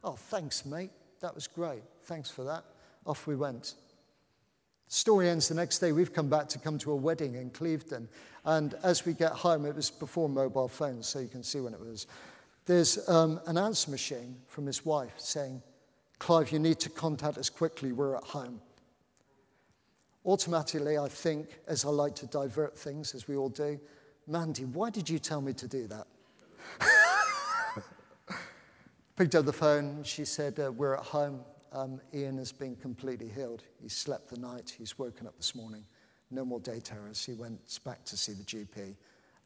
Oh, 0.02 0.12
thanks, 0.12 0.64
mate. 0.64 0.90
That 1.20 1.34
was 1.34 1.46
great. 1.46 1.82
Thanks 2.04 2.30
for 2.30 2.44
that. 2.44 2.64
Off 3.06 3.26
we 3.26 3.36
went. 3.36 3.74
Story 4.88 5.28
ends 5.28 5.48
the 5.48 5.54
next 5.54 5.78
day. 5.78 5.92
We've 5.92 6.12
come 6.12 6.28
back 6.28 6.48
to 6.48 6.58
come 6.58 6.78
to 6.78 6.92
a 6.92 6.96
wedding 6.96 7.34
in 7.34 7.50
Clevedon. 7.50 8.08
And 8.44 8.74
as 8.82 9.06
we 9.06 9.14
get 9.14 9.32
home, 9.32 9.64
it 9.64 9.74
was 9.74 9.90
before 9.90 10.28
mobile 10.28 10.68
phones, 10.68 11.06
so 11.06 11.18
you 11.18 11.28
can 11.28 11.42
see 11.42 11.60
when 11.60 11.72
it 11.72 11.80
was. 11.80 12.06
There's 12.66 13.08
um, 13.08 13.40
an 13.46 13.56
answer 13.56 13.90
machine 13.90 14.36
from 14.48 14.66
his 14.66 14.84
wife 14.84 15.14
saying, 15.16 15.62
Clive, 16.18 16.52
you 16.52 16.58
need 16.58 16.78
to 16.80 16.88
contact 16.88 17.38
us 17.38 17.50
quickly. 17.50 17.92
We're 17.92 18.16
at 18.16 18.24
home. 18.24 18.60
Automatically, 20.24 20.98
I 20.98 21.08
think, 21.08 21.58
as 21.66 21.84
I 21.84 21.88
like 21.88 22.14
to 22.16 22.26
divert 22.26 22.78
things, 22.78 23.14
as 23.14 23.26
we 23.26 23.36
all 23.36 23.48
do, 23.48 23.80
Mandy, 24.28 24.64
why 24.64 24.90
did 24.90 25.10
you 25.10 25.18
tell 25.18 25.40
me 25.40 25.52
to 25.54 25.66
do 25.66 25.88
that? 25.88 26.06
Picked 29.16 29.34
up 29.34 29.44
the 29.44 29.52
phone, 29.52 30.04
she 30.04 30.24
said, 30.24 30.60
uh, 30.60 30.70
We're 30.70 30.94
at 30.94 31.02
home. 31.02 31.40
Um, 31.72 32.00
Ian 32.14 32.38
has 32.38 32.52
been 32.52 32.76
completely 32.76 33.28
healed. 33.28 33.62
He 33.82 33.88
slept 33.88 34.28
the 34.28 34.38
night, 34.38 34.74
he's 34.76 34.98
woken 34.98 35.26
up 35.26 35.36
this 35.36 35.54
morning. 35.54 35.84
No 36.30 36.44
more 36.44 36.60
day 36.60 36.80
terrors. 36.80 37.24
He 37.24 37.34
went 37.34 37.80
back 37.84 38.04
to 38.04 38.16
see 38.16 38.32
the 38.32 38.44
GP 38.44 38.94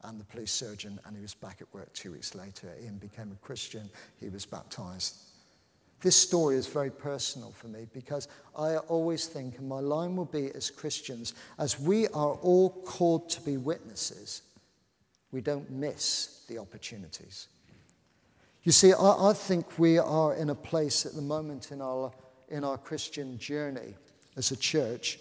and 0.03 0.19
the 0.19 0.25
police 0.25 0.51
surgeon, 0.51 0.99
and 1.05 1.15
he 1.15 1.21
was 1.21 1.33
back 1.33 1.61
at 1.61 1.73
work 1.73 1.91
two 1.93 2.11
weeks 2.11 2.35
later. 2.35 2.73
Ian 2.81 2.97
became 2.97 3.31
a 3.31 3.45
Christian, 3.45 3.89
he 4.19 4.29
was 4.29 4.45
baptized. 4.45 5.15
This 6.01 6.15
story 6.15 6.57
is 6.57 6.67
very 6.67 6.91
personal 6.91 7.51
for 7.51 7.67
me 7.67 7.87
because 7.91 8.27
I 8.57 8.77
always 8.77 9.25
think, 9.25 9.57
and 9.57 9.67
my 9.67 9.79
line 9.79 10.15
will 10.15 10.25
be 10.25 10.51
as 10.53 10.69
Christians, 10.69 11.33
as 11.57 11.79
we 11.79 12.07
are 12.09 12.33
all 12.35 12.69
called 12.69 13.29
to 13.31 13.41
be 13.41 13.57
witnesses, 13.57 14.43
we 15.31 15.41
don't 15.41 15.69
miss 15.71 16.45
the 16.47 16.59
opportunities. 16.59 17.47
You 18.63 18.71
see, 18.71 18.93
I, 18.93 19.29
I 19.29 19.33
think 19.33 19.79
we 19.79 19.97
are 19.97 20.35
in 20.35 20.49
a 20.51 20.55
place 20.55 21.05
at 21.05 21.13
the 21.13 21.21
moment 21.21 21.71
in 21.71 21.81
our, 21.81 22.11
in 22.49 22.63
our 22.63 22.77
Christian 22.77 23.37
journey 23.39 23.95
as 24.35 24.51
a 24.51 24.57
church 24.57 25.19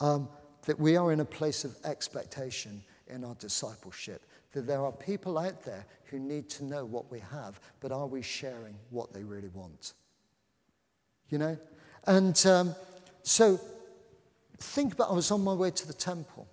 um, 0.00 0.28
that 0.64 0.78
we 0.78 0.96
are 0.96 1.12
in 1.12 1.20
a 1.20 1.24
place 1.24 1.64
of 1.64 1.76
expectation 1.84 2.82
in 3.06 3.22
our 3.22 3.34
discipleship. 3.36 4.26
That 4.52 4.66
there 4.66 4.84
are 4.84 4.92
people 4.92 5.38
out 5.38 5.62
there 5.62 5.86
who 6.06 6.18
need 6.18 6.48
to 6.50 6.64
know 6.64 6.84
what 6.84 7.10
we 7.10 7.20
have, 7.20 7.60
but 7.80 7.92
are 7.92 8.06
we 8.06 8.22
sharing 8.22 8.74
what 8.90 9.12
they 9.12 9.22
really 9.22 9.50
want? 9.54 9.92
You 11.30 11.38
know? 11.38 11.56
And 12.06 12.46
um, 12.46 12.74
so 13.22 13.60
think 14.58 14.94
about 14.94 15.10
I 15.10 15.14
was 15.14 15.30
on 15.30 15.42
my 15.42 15.54
way 15.54 15.70
to 15.70 15.86
the 15.86 15.92
temple. 15.92 16.46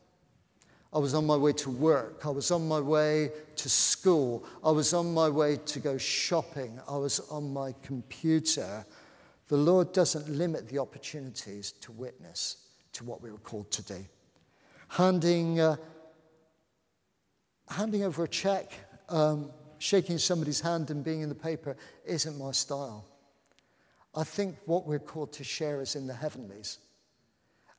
I 0.93 0.99
was 0.99 1.15
on 1.15 1.25
my 1.25 1.35
way 1.35 1.53
to 1.53 1.71
work. 1.71 2.25
I 2.25 2.29
was 2.29 2.51
on 2.51 2.67
my 2.67 2.79
way 2.79 3.31
to 3.55 3.69
school. 3.69 4.45
I 4.63 4.69
was 4.69 4.93
on 4.93 5.11
my 5.11 5.27
way 5.27 5.57
to 5.57 5.79
go 5.79 5.97
shopping. 5.97 6.79
I 6.87 6.97
was 6.97 7.19
on 7.31 7.51
my 7.51 7.73
computer. 7.81 8.85
The 9.47 9.57
Lord 9.57 9.91
doesn't 9.91 10.29
limit 10.29 10.69
the 10.69 10.77
opportunities 10.77 11.71
to 11.81 11.91
witness 11.91 12.57
to 12.93 13.03
what 13.03 13.21
we 13.23 13.31
were 13.31 13.39
called 13.39 13.71
to 13.71 13.81
do. 13.81 14.05
Handing, 14.87 15.59
uh, 15.59 15.77
handing 17.67 18.03
over 18.03 18.23
a 18.23 18.27
check, 18.27 18.71
um, 19.09 19.49
shaking 19.79 20.19
somebody's 20.19 20.61
hand 20.61 20.91
and 20.91 21.03
being 21.03 21.21
in 21.21 21.29
the 21.29 21.35
paper 21.35 21.75
isn't 22.05 22.37
my 22.37 22.51
style. 22.51 23.05
I 24.15 24.23
think 24.23 24.57
what 24.65 24.85
we're 24.85 24.99
called 24.99 25.33
to 25.33 25.43
share 25.43 25.81
is 25.81 25.95
in 25.95 26.07
the 26.07 26.13
heavenlies. 26.13 26.79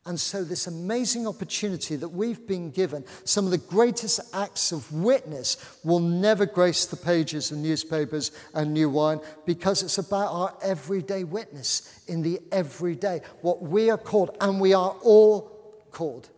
And 0.07 0.21
so, 0.21 0.45
this 0.45 0.67
amazing 0.67 1.27
opportunity 1.27 1.97
that 1.97 2.11
we've 2.11 2.47
been 2.47 2.71
given, 2.71 3.05
some 3.25 3.47
of 3.47 3.53
the 3.53 3.59
greatest 3.59 4.21
acts 4.35 4.71
of 4.71 4.93
witness, 4.93 5.79
will 5.83 6.01
never 6.01 6.45
grace 6.45 6.85
the 6.85 6.97
pages 6.97 7.51
of 7.51 7.57
newspapers 7.59 8.31
and 8.53 8.75
New 8.75 8.91
Wine 8.91 9.21
because 9.47 9.83
it's 9.83 9.97
about 9.97 10.31
our 10.31 10.59
everyday 10.63 11.25
witness 11.25 12.03
in 12.07 12.21
the 12.21 12.39
everyday. 12.53 13.23
What 13.41 13.63
we 13.63 13.89
are 13.89 13.97
called, 13.97 14.37
and 14.43 14.61
we 14.61 14.75
are 14.75 14.95
all 15.03 15.51
called. 15.91 16.29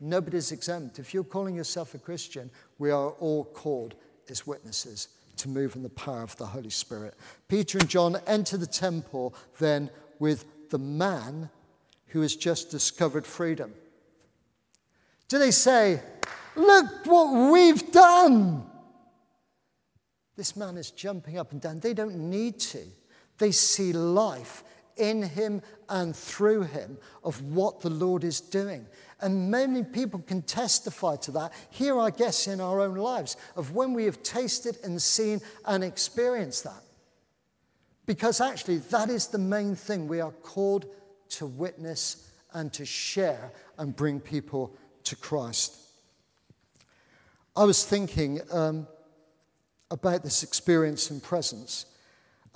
Nobody's 0.00 0.50
exempt. 0.50 0.98
If 0.98 1.14
you're 1.14 1.22
calling 1.22 1.54
yourself 1.54 1.94
a 1.94 1.98
Christian, 1.98 2.50
we 2.78 2.90
are 2.90 3.10
all 3.10 3.44
called 3.44 3.94
as 4.28 4.44
witnesses 4.44 5.08
to 5.36 5.48
move 5.48 5.76
in 5.76 5.82
the 5.82 5.88
power 5.90 6.22
of 6.22 6.36
the 6.36 6.46
Holy 6.46 6.70
Spirit. 6.70 7.14
Peter 7.48 7.78
and 7.78 7.88
John 7.88 8.16
enter 8.26 8.56
the 8.56 8.66
temple 8.66 9.34
then 9.58 9.90
with 10.18 10.70
the 10.70 10.78
man 10.78 11.50
who 12.08 12.22
has 12.22 12.36
just 12.36 12.70
discovered 12.70 13.26
freedom. 13.26 13.72
Do 15.28 15.38
they 15.38 15.50
say, 15.50 16.02
Look 16.56 17.04
what 17.04 17.52
we've 17.52 17.92
done? 17.92 18.64
This 20.36 20.56
man 20.56 20.76
is 20.76 20.90
jumping 20.90 21.38
up 21.38 21.52
and 21.52 21.60
down. 21.60 21.80
They 21.80 21.94
don't 21.94 22.30
need 22.30 22.58
to. 22.60 22.80
They 23.38 23.52
see 23.52 23.92
life 23.92 24.64
in 24.96 25.22
him 25.22 25.62
and 25.88 26.14
through 26.14 26.62
him 26.62 26.98
of 27.22 27.40
what 27.42 27.80
the 27.80 27.90
Lord 27.90 28.24
is 28.24 28.40
doing. 28.40 28.86
And 29.20 29.50
many 29.50 29.82
people 29.82 30.20
can 30.20 30.42
testify 30.42 31.16
to 31.16 31.30
that 31.32 31.52
here, 31.70 31.98
I 31.98 32.10
guess, 32.10 32.46
in 32.46 32.60
our 32.60 32.80
own 32.80 32.96
lives, 32.96 33.36
of 33.56 33.74
when 33.74 33.94
we 33.94 34.04
have 34.04 34.22
tasted 34.22 34.78
and 34.84 35.00
seen 35.00 35.40
and 35.64 35.82
experienced 35.82 36.64
that. 36.64 36.82
Because 38.04 38.40
actually, 38.40 38.78
that 38.78 39.08
is 39.08 39.26
the 39.26 39.38
main 39.38 39.74
thing. 39.74 40.06
We 40.06 40.20
are 40.20 40.30
called 40.30 40.86
to 41.30 41.46
witness 41.46 42.30
and 42.52 42.72
to 42.74 42.84
share 42.84 43.52
and 43.78 43.94
bring 43.94 44.20
people 44.20 44.76
to 45.04 45.16
Christ. 45.16 45.76
I 47.56 47.64
was 47.64 47.84
thinking 47.84 48.40
um, 48.52 48.86
about 49.90 50.22
this 50.22 50.42
experience 50.42 51.10
and 51.10 51.22
presence, 51.22 51.86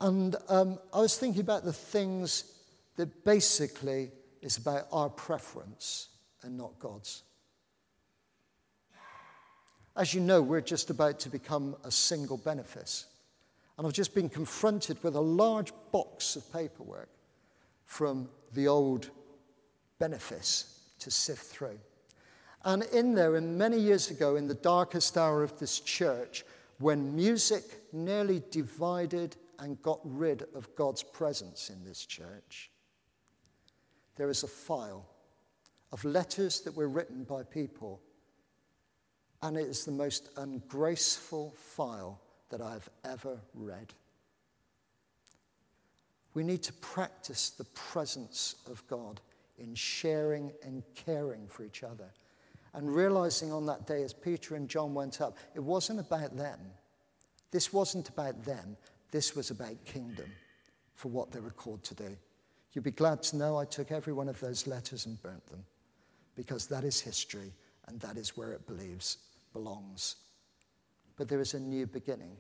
and 0.01 0.37
um, 0.49 0.79
I 0.93 0.99
was 0.99 1.19
thinking 1.19 1.43
about 1.43 1.65
the 1.65 1.73
things 1.73 2.45
that 2.97 3.25
basically 3.25 4.11
is 4.41 4.57
about 4.57 4.87
our 4.93 5.11
preference 5.11 6.09
and 6.43 6.57
not 6.57 6.79
God's. 6.79 7.23
As 9.97 10.15
you 10.15 10.21
know, 10.21 10.41
we're 10.41 10.63
just 10.63 10.89
about 10.89 11.21
to 11.21 11.29
become 11.29 11.77
a 11.85 11.91
single 11.91 12.39
benefice. 12.39 13.07
And 13.77 13.87
I've 13.87 13.93
just 13.93 14.15
been 14.15 14.29
confronted 14.29 15.03
with 15.03 15.17
a 15.17 15.21
large 15.21 15.73
box 15.93 16.37
of 16.37 16.51
paperwork 16.53 17.11
from 17.85 18.29
the 18.55 18.69
old 18.69 19.11
benefice 19.99 20.81
to 21.01 21.11
sift 21.11 21.45
through. 21.45 21.79
And 22.65 22.83
in 22.93 23.15
there, 23.15 23.37
and 23.37 23.59
many 23.59 23.79
years 23.79 24.11
ago, 24.11 24.37
in 24.37 24.47
the 24.47 24.55
darkest 24.55 25.17
hour 25.17 25.43
of 25.43 25.59
this 25.59 25.81
church, 25.81 26.45
when 26.79 27.15
music 27.15 27.65
nearly 27.93 28.43
divided 28.51 29.37
and 29.61 29.81
got 29.83 30.01
rid 30.05 30.45
of 30.55 30.75
God's 30.75 31.03
presence 31.03 31.71
in 31.71 31.85
this 31.85 32.05
church, 32.05 32.71
there 34.17 34.31
is 34.31 34.43
a 34.43 34.49
file 34.49 35.07
of 35.93 36.05
letters 36.05 36.61
that 36.61 36.77
were 36.77 36.89
written 36.89 37.25
by 37.25 37.43
people 37.43 38.01
And 39.43 39.57
it 39.57 39.67
is 39.67 39.85
the 39.85 39.93
most 39.93 40.29
ungraceful 40.37 41.55
file 41.57 42.21
that 42.51 42.61
I've 42.61 42.89
ever 43.05 43.41
read. 43.55 43.95
We 46.35 46.45
need 46.45 46.63
to 46.65 46.73
practice 46.75 47.51
the 47.51 47.65
presence 47.65 48.57
of 48.71 48.87
God 48.87 49.21
in 49.59 49.75
sharing 49.75 50.53
and 50.63 50.83
caring 50.95 51.47
for 51.49 51.65
each 51.65 51.83
other. 51.83 52.13
And 52.73 52.95
realizing 52.95 53.53
on 53.53 53.67
that 53.67 53.87
day, 53.87 54.05
as 54.05 54.13
Peter 54.13 54.55
and 54.55 54.69
John 54.69 54.95
went 54.95 55.21
up, 55.21 55.39
it 55.55 55.61
wasn't 55.61 55.99
about 55.99 56.37
them. 56.37 56.59
This 57.51 57.73
wasn't 57.73 58.09
about 58.09 58.45
them. 58.45 58.77
This 59.11 59.35
was 59.35 59.51
about 59.51 59.85
kingdom 59.85 60.31
for 60.95 61.09
what 61.09 61.33
they 61.33 61.41
were 61.41 61.51
called 61.51 61.83
to 61.85 61.95
do. 61.95 62.17
You'd 62.73 62.85
be 62.85 62.91
glad 62.91 63.23
to 63.25 63.37
know 63.37 63.57
I 63.57 63.65
took 63.65 63.91
every 63.91 64.13
one 64.13 64.29
of 64.29 64.39
those 64.41 64.67
letters 64.67 65.07
and 65.07 65.21
burnt 65.23 65.47
them 65.47 65.65
because 66.37 66.67
that 66.67 66.85
is 66.85 67.01
history 67.01 67.53
and 67.89 68.01
that 68.01 68.17
is 68.17 68.37
where 68.37 68.53
it 68.53 68.67
believes 68.67 69.19
belongs. 69.53 70.17
But 71.17 71.29
there 71.29 71.41
is 71.41 71.55
a 71.55 71.61
new 71.61 71.87
beginning. 71.87 72.37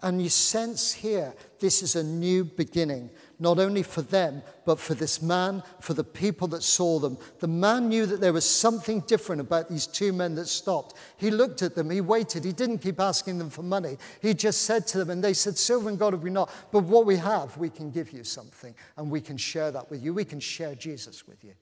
And 0.00 0.22
you 0.22 0.28
sense 0.28 0.92
here, 0.92 1.34
this 1.58 1.82
is 1.82 1.96
a 1.96 2.04
new 2.04 2.44
beginning, 2.44 3.10
not 3.40 3.58
only 3.58 3.82
for 3.82 4.00
them, 4.00 4.42
but 4.64 4.78
for 4.78 4.94
this 4.94 5.20
man, 5.20 5.60
for 5.80 5.92
the 5.92 6.04
people 6.04 6.46
that 6.48 6.62
saw 6.62 7.00
them. 7.00 7.18
The 7.40 7.48
man 7.48 7.88
knew 7.88 8.06
that 8.06 8.20
there 8.20 8.32
was 8.32 8.48
something 8.48 9.00
different 9.00 9.40
about 9.40 9.68
these 9.68 9.88
two 9.88 10.12
men 10.12 10.36
that 10.36 10.46
stopped. 10.46 10.94
He 11.16 11.32
looked 11.32 11.62
at 11.62 11.74
them, 11.74 11.90
he 11.90 12.00
waited, 12.00 12.44
he 12.44 12.52
didn't 12.52 12.78
keep 12.78 13.00
asking 13.00 13.38
them 13.38 13.50
for 13.50 13.64
money. 13.64 13.98
He 14.22 14.34
just 14.34 14.62
said 14.62 14.86
to 14.88 14.98
them, 14.98 15.10
and 15.10 15.24
they 15.24 15.34
said, 15.34 15.58
Silver 15.58 15.88
and 15.88 15.98
gold 15.98 16.12
have 16.12 16.22
we 16.22 16.30
not, 16.30 16.48
but 16.70 16.84
what 16.84 17.04
we 17.04 17.16
have, 17.16 17.56
we 17.56 17.68
can 17.68 17.90
give 17.90 18.12
you 18.12 18.22
something, 18.22 18.76
and 18.96 19.10
we 19.10 19.20
can 19.20 19.36
share 19.36 19.72
that 19.72 19.90
with 19.90 20.04
you. 20.04 20.14
We 20.14 20.24
can 20.24 20.38
share 20.38 20.76
Jesus 20.76 21.26
with 21.26 21.42
you. 21.42 21.54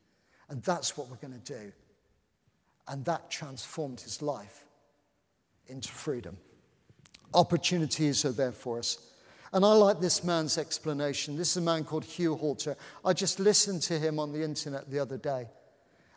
And 0.50 0.62
that's 0.62 0.96
what 0.96 1.08
we're 1.08 1.16
going 1.16 1.40
to 1.40 1.52
do. 1.54 1.72
And 2.86 3.02
that 3.06 3.30
transformed 3.30 4.02
his 4.02 4.20
life 4.20 4.66
into 5.68 5.88
freedom. 5.88 6.36
Opportunities 7.36 8.24
are 8.24 8.32
there 8.32 8.50
for 8.50 8.78
us. 8.78 8.98
And 9.52 9.62
I 9.62 9.74
like 9.74 10.00
this 10.00 10.24
man's 10.24 10.56
explanation. 10.56 11.36
This 11.36 11.50
is 11.50 11.58
a 11.58 11.60
man 11.60 11.84
called 11.84 12.04
Hugh 12.04 12.34
Halter. 12.34 12.76
I 13.04 13.12
just 13.12 13.38
listened 13.38 13.82
to 13.82 13.98
him 13.98 14.18
on 14.18 14.32
the 14.32 14.42
internet 14.42 14.90
the 14.90 14.98
other 14.98 15.18
day. 15.18 15.46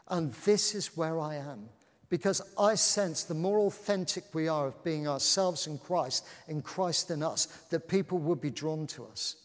And 0.07 0.31
this 0.45 0.73
is 0.73 0.95
where 0.95 1.19
I 1.19 1.35
am. 1.35 1.67
Because 2.07 2.41
I 2.57 2.75
sense 2.75 3.23
the 3.23 3.33
more 3.33 3.59
authentic 3.59 4.23
we 4.33 4.47
are 4.47 4.67
of 4.67 4.81
being 4.83 5.09
ourselves 5.09 5.67
in 5.67 5.77
Christ, 5.77 6.25
in 6.47 6.61
Christ 6.61 7.11
in 7.11 7.21
us, 7.21 7.47
that 7.69 7.89
people 7.89 8.17
will 8.17 8.35
be 8.35 8.49
drawn 8.49 8.87
to 8.87 9.05
us. 9.05 9.35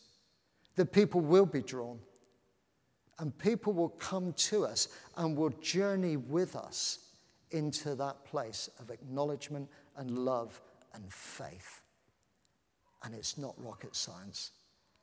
That 0.76 0.92
people 0.92 1.22
will 1.22 1.44
be 1.44 1.60
drawn. 1.60 1.98
And 3.18 3.36
people 3.36 3.72
will 3.72 3.90
come 3.90 4.32
to 4.32 4.64
us 4.64 4.88
and 5.16 5.36
will 5.36 5.50
journey 5.60 6.16
with 6.16 6.54
us 6.54 7.00
into 7.50 7.96
that 7.96 8.24
place 8.24 8.70
of 8.78 8.90
acknowledgement 8.90 9.68
and 9.96 10.10
love 10.10 10.60
and 10.94 11.12
faith. 11.12 11.82
And 13.02 13.14
it's 13.14 13.36
not 13.36 13.54
rocket 13.58 13.94
science. 13.94 14.52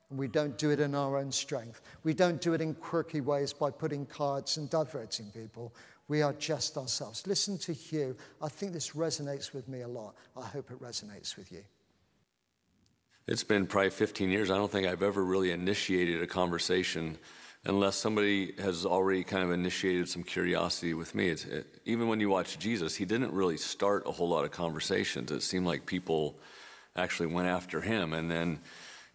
And 0.10 0.19
we 0.19 0.27
don't 0.27 0.57
do 0.57 0.71
it 0.71 0.79
in 0.79 0.93
our 0.95 1.17
own 1.17 1.31
strength. 1.31 1.81
We 2.03 2.13
don't 2.13 2.41
do 2.41 2.53
it 2.53 2.62
in 2.62 2.74
quirky 2.74 3.21
ways 3.21 3.53
by 3.53 3.71
putting 3.71 4.05
cards 4.05 4.57
and 4.57 4.69
diverting 4.69 5.31
people. 5.31 5.74
We 6.07 6.21
are 6.21 6.33
just 6.33 6.77
ourselves. 6.77 7.25
Listen 7.25 7.57
to 7.60 7.74
Hugh. 7.74 8.17
I 8.41 8.50
think 8.50 8.74
this 8.74 8.91
resonates 8.91 9.53
with 9.53 9.69
me 9.69 9.81
a 9.81 9.88
lot. 9.88 10.15
I 10.36 10.45
hope 10.45 10.69
it 10.69 10.81
resonates 10.81 11.38
with 11.38 11.51
you. 11.51 11.63
It's 13.27 13.43
been 13.43 13.65
probably 13.65 13.91
15 13.91 14.29
years. 14.29 14.51
I 14.51 14.57
don't 14.57 14.69
think 14.69 14.88
I've 14.88 15.03
ever 15.03 15.24
really 15.24 15.51
initiated 15.51 16.21
a 16.21 16.27
conversation 16.27 17.17
unless 17.65 17.95
somebody 17.95 18.53
has 18.59 18.85
already 18.85 19.23
kind 19.23 19.43
of 19.43 19.51
initiated 19.51 20.09
some 20.09 20.23
curiosity 20.23 20.93
with 20.93 21.13
me. 21.13 21.29
It, 21.29 21.81
even 21.85 22.07
when 22.07 22.19
you 22.19 22.29
watch 22.29 22.57
Jesus, 22.57 22.95
he 22.95 23.05
didn't 23.05 23.31
really 23.33 23.57
start 23.57 24.03
a 24.07 24.11
whole 24.11 24.29
lot 24.29 24.43
of 24.43 24.51
conversations. 24.51 25.31
It 25.31 25.43
seemed 25.43 25.67
like 25.67 25.85
people 25.85 26.39
actually 26.95 27.27
went 27.27 27.47
after 27.47 27.81
him. 27.81 28.13
And 28.13 28.29
then 28.31 28.59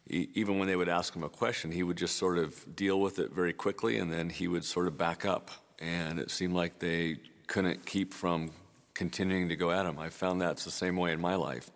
he, 0.09 0.29
even 0.35 0.59
when 0.59 0.69
they 0.69 0.77
would 0.77 0.89
ask 0.89 1.15
him 1.15 1.25
a 1.25 1.29
question, 1.29 1.73
he 1.73 1.83
would 1.83 1.97
just 1.97 2.17
sort 2.17 2.39
of 2.39 2.77
deal 2.77 3.01
with 3.01 3.19
it 3.19 3.33
very 3.33 3.53
quickly 3.53 3.99
and 3.99 4.13
then 4.13 4.31
he 4.31 4.47
would 4.47 4.65
sort 4.65 4.87
of 4.87 4.97
back 4.97 5.25
up. 5.25 5.51
And 5.81 6.21
it 6.21 6.31
seemed 6.31 6.55
like 6.55 6.79
they 6.79 7.17
couldn't 7.49 7.85
keep 7.85 8.15
from 8.15 8.53
continuing 8.95 9.49
to 9.49 9.57
go 9.57 9.73
at 9.73 9.85
him. 9.85 9.99
I 9.99 10.09
found 10.09 10.41
that's 10.41 10.65
the 10.65 10.71
same 10.71 10.97
way 10.97 11.13
in 11.13 11.21
my 11.21 11.35
life. 11.35 11.71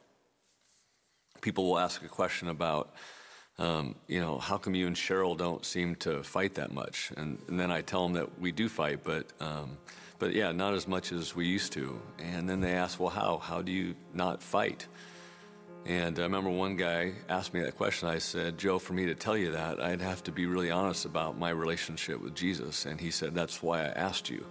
People 1.40 1.68
will 1.68 1.78
ask 1.78 2.02
a 2.04 2.09
question 2.09 2.48
about, 2.48 2.94
um, 3.61 3.94
you 4.09 4.20
know, 4.20 4.38
how 4.38 4.57
come 4.57 4.75
you 4.75 4.87
and 4.87 4.96
Cheryl 4.96 5.37
don't 5.37 5.64
seem 5.64 5.94
to 5.96 6.23
fight 6.23 6.55
that 6.55 6.73
much? 6.73 7.12
And, 7.16 7.38
and 7.46 7.61
then 7.61 7.70
I 7.70 7.83
tell 7.83 8.05
them 8.05 8.14
that 8.14 8.40
we 8.40 8.53
do 8.53 8.70
fight, 8.70 9.01
but, 9.05 9.27
um, 9.38 9.77
but 10.18 10.33
yeah, 10.33 10.51
not 10.51 10.73
as 10.73 10.88
much 10.88 11.12
as 11.12 11.37
we 11.37 11.46
used 11.46 11.73
to. 11.75 12.01
And 12.18 12.49
then 12.49 12.61
they 12.61 12.73
ask, 12.73 12.99
well, 12.99 13.11
how? 13.11 13.37
How 13.37 13.61
do 13.61 13.70
you 13.70 13.94
not 14.14 14.42
fight? 14.42 14.88
And 15.85 16.18
I 16.18 16.23
remember 16.23 16.49
one 16.49 16.77
guy 16.77 17.12
asked 17.29 17.53
me 17.53 17.61
that 17.61 17.77
question. 17.77 18.09
I 18.09 18.18
said, 18.18 18.57
Joe, 18.57 18.79
for 18.79 18.94
me 18.94 19.07
to 19.07 19.14
tell 19.14 19.37
you 19.37 19.53
that, 19.53 19.79
I'd 19.79 20.01
have 20.01 20.25
to 20.25 20.33
be 20.33 20.46
really 20.46 20.70
honest 20.70 21.05
about 21.05 21.38
my 21.38 21.51
relationship 21.51 22.20
with 22.23 22.35
Jesus. 22.35 22.87
And 22.87 22.99
he 22.99 23.11
said, 23.11 23.35
that's 23.35 23.62
why 23.62 23.81
I 23.81 23.88
asked 23.88 24.31
you. 24.31 24.46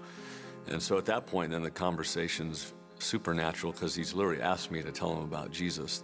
And 0.67 0.81
so 0.81 0.97
at 0.99 1.05
that 1.05 1.25
point, 1.25 1.51
then 1.51 1.63
the 1.63 1.71
conversation's 1.71 2.73
supernatural 2.99 3.73
because 3.73 3.95
he's 3.95 4.13
literally 4.13 4.41
asked 4.41 4.69
me 4.69 4.83
to 4.83 4.91
tell 4.91 5.15
him 5.15 5.23
about 5.23 5.51
Jesus. 5.51 6.03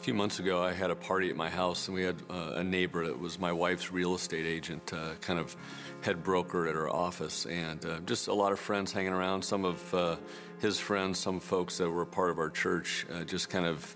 A 0.00 0.02
few 0.02 0.14
months 0.14 0.38
ago, 0.38 0.62
I 0.62 0.72
had 0.72 0.90
a 0.90 0.94
party 0.94 1.28
at 1.28 1.36
my 1.36 1.50
house, 1.50 1.86
and 1.86 1.94
we 1.94 2.02
had 2.02 2.16
uh, 2.30 2.52
a 2.54 2.64
neighbor 2.64 3.04
that 3.04 3.20
was 3.20 3.38
my 3.38 3.52
wife's 3.52 3.92
real 3.92 4.14
estate 4.14 4.46
agent, 4.46 4.94
uh, 4.94 5.10
kind 5.20 5.38
of 5.38 5.54
head 6.00 6.24
broker 6.24 6.66
at 6.66 6.74
her 6.74 6.88
office, 6.88 7.44
and 7.44 7.84
uh, 7.84 8.00
just 8.06 8.28
a 8.28 8.32
lot 8.32 8.50
of 8.50 8.58
friends 8.58 8.92
hanging 8.92 9.12
around. 9.12 9.42
Some 9.42 9.66
of 9.66 9.94
uh, 9.94 10.16
his 10.58 10.78
friends, 10.78 11.18
some 11.18 11.38
folks 11.38 11.76
that 11.76 11.90
were 11.90 12.06
part 12.06 12.30
of 12.30 12.38
our 12.38 12.48
church, 12.48 13.04
uh, 13.12 13.24
just 13.24 13.50
kind 13.50 13.66
of 13.66 13.94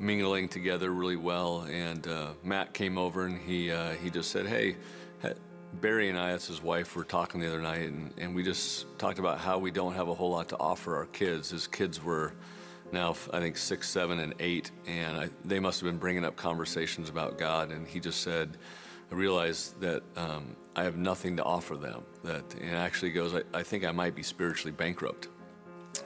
mingling 0.00 0.48
together 0.48 0.90
really 0.90 1.14
well. 1.14 1.64
And 1.70 2.04
uh, 2.08 2.30
Matt 2.42 2.74
came 2.74 2.98
over, 2.98 3.26
and 3.26 3.40
he 3.40 3.72
he 4.02 4.10
just 4.10 4.32
said, 4.32 4.46
"Hey." 4.46 4.74
Barry 5.80 6.08
and 6.08 6.18
I, 6.18 6.30
that's 6.30 6.46
his 6.46 6.62
wife, 6.62 6.96
were 6.96 7.04
talking 7.04 7.38
the 7.38 7.48
other 7.48 7.60
night, 7.60 7.82
and, 7.82 8.10
and 8.16 8.34
we 8.34 8.42
just 8.42 8.86
talked 8.98 9.18
about 9.18 9.38
how 9.38 9.58
we 9.58 9.70
don't 9.70 9.92
have 9.92 10.08
a 10.08 10.14
whole 10.14 10.30
lot 10.30 10.48
to 10.50 10.56
offer 10.58 10.96
our 10.96 11.04
kids. 11.06 11.50
His 11.50 11.66
kids 11.66 12.02
were 12.02 12.32
now 12.92 13.14
I 13.32 13.40
think 13.40 13.56
six, 13.56 13.88
seven, 13.88 14.20
and 14.20 14.34
eight, 14.38 14.70
and 14.86 15.16
I, 15.16 15.28
they 15.44 15.60
must 15.60 15.80
have 15.80 15.88
been 15.88 15.98
bringing 15.98 16.24
up 16.24 16.36
conversations 16.36 17.08
about 17.08 17.38
God. 17.38 17.70
And 17.70 17.86
he 17.86 18.00
just 18.00 18.22
said, 18.22 18.56
"I 19.10 19.14
realized 19.14 19.80
that 19.80 20.02
um, 20.16 20.56
I 20.74 20.84
have 20.84 20.96
nothing 20.96 21.36
to 21.36 21.44
offer 21.44 21.76
them. 21.76 22.04
That 22.24 22.54
and 22.54 22.76
actually 22.76 23.12
goes, 23.12 23.34
I, 23.34 23.42
I 23.58 23.62
think 23.62 23.84
I 23.84 23.92
might 23.92 24.14
be 24.14 24.22
spiritually 24.22 24.72
bankrupt." 24.72 25.28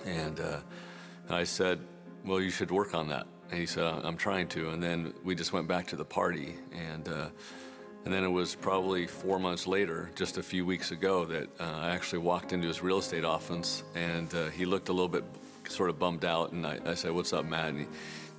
And, 0.05 0.41
uh, 0.41 0.61
and 1.27 1.37
I 1.37 1.45
said, 1.45 1.81
"Well, 2.25 2.41
you 2.41 2.51
should 2.51 2.71
work 2.71 2.95
on 2.95 3.09
that." 3.09 3.27
And 3.51 3.59
he 3.59 3.67
said, 3.67 3.85
"I'm 3.85 4.17
trying 4.17 4.49
to." 4.49 4.71
And 4.71 4.83
then 4.83 5.15
we 5.25 5.35
just 5.35 5.53
went 5.53 5.69
back 5.69 5.87
to 5.89 5.97
the 5.97 6.05
party, 6.05 6.55
and 6.73 7.09
uh, 7.09 7.29
and 8.05 8.15
then 8.15 8.25
it 8.25 8.29
was 8.29 8.55
probably 8.55 9.07
four 9.07 9.39
months 9.39 9.67
later, 9.67 10.11
just 10.15 10.39
a 10.39 10.43
few 10.43 10.65
weeks 10.65 10.91
ago, 10.91 11.27
that 11.27 11.49
uh, 11.61 11.65
I 11.65 11.91
actually 11.91 12.21
walked 12.21 12.55
into 12.55 12.67
his 12.67 12.83
real 12.83 12.99
estate 12.99 13.25
office, 13.25 13.83
and 13.95 14.35
uh, 14.35 14.47
he 14.47 14.65
looked 14.65 14.89
a 14.89 14.93
little 14.93 15.09
bit 15.09 15.25
sort 15.69 15.91
of 15.91 15.99
bummed 15.99 16.25
out, 16.25 16.53
and 16.53 16.67
I, 16.67 16.79
I 16.87 16.95
said, 16.95 17.13
"What's 17.13 17.33
up, 17.33 17.45
Matt?" 17.45 17.71
And 17.71 17.81
he, 17.81 17.87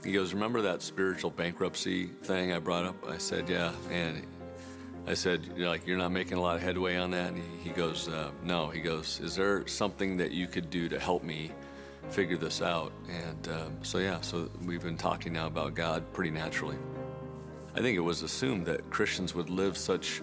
he 0.03 0.11
goes, 0.11 0.33
"Remember 0.33 0.61
that 0.61 0.81
spiritual 0.81 1.31
bankruptcy 1.31 2.07
thing 2.23 2.53
I 2.53 2.59
brought 2.59 2.85
up?" 2.85 3.09
I 3.09 3.17
said, 3.17 3.49
"Yeah," 3.49 3.71
and 3.89 4.25
I 5.07 5.15
said, 5.15 5.41
you're 5.57 5.67
like, 5.67 5.87
you're 5.87 5.97
not 5.97 6.11
making 6.11 6.37
a 6.37 6.41
lot 6.41 6.55
of 6.55 6.61
headway 6.61 6.95
on 6.95 7.11
that? 7.11 7.33
And 7.33 7.37
he, 7.37 7.69
he 7.69 7.69
goes, 7.71 8.07
uh, 8.07 8.29
no. 8.43 8.69
He 8.69 8.81
goes, 8.81 9.19
is 9.19 9.35
there 9.35 9.65
something 9.67 10.15
that 10.17 10.31
you 10.31 10.47
could 10.47 10.69
do 10.69 10.87
to 10.89 10.99
help 10.99 11.23
me 11.23 11.51
figure 12.09 12.37
this 12.37 12.61
out? 12.61 12.93
And 13.09 13.47
um, 13.47 13.77
so, 13.81 13.97
yeah, 13.97 14.21
so 14.21 14.49
we've 14.63 14.83
been 14.83 14.97
talking 14.97 15.33
now 15.33 15.47
about 15.47 15.73
God 15.73 16.03
pretty 16.13 16.29
naturally. 16.29 16.77
I 17.73 17.81
think 17.81 17.97
it 17.97 18.01
was 18.01 18.21
assumed 18.21 18.65
that 18.67 18.89
Christians 18.91 19.33
would 19.33 19.49
live 19.49 19.75
such 19.75 20.21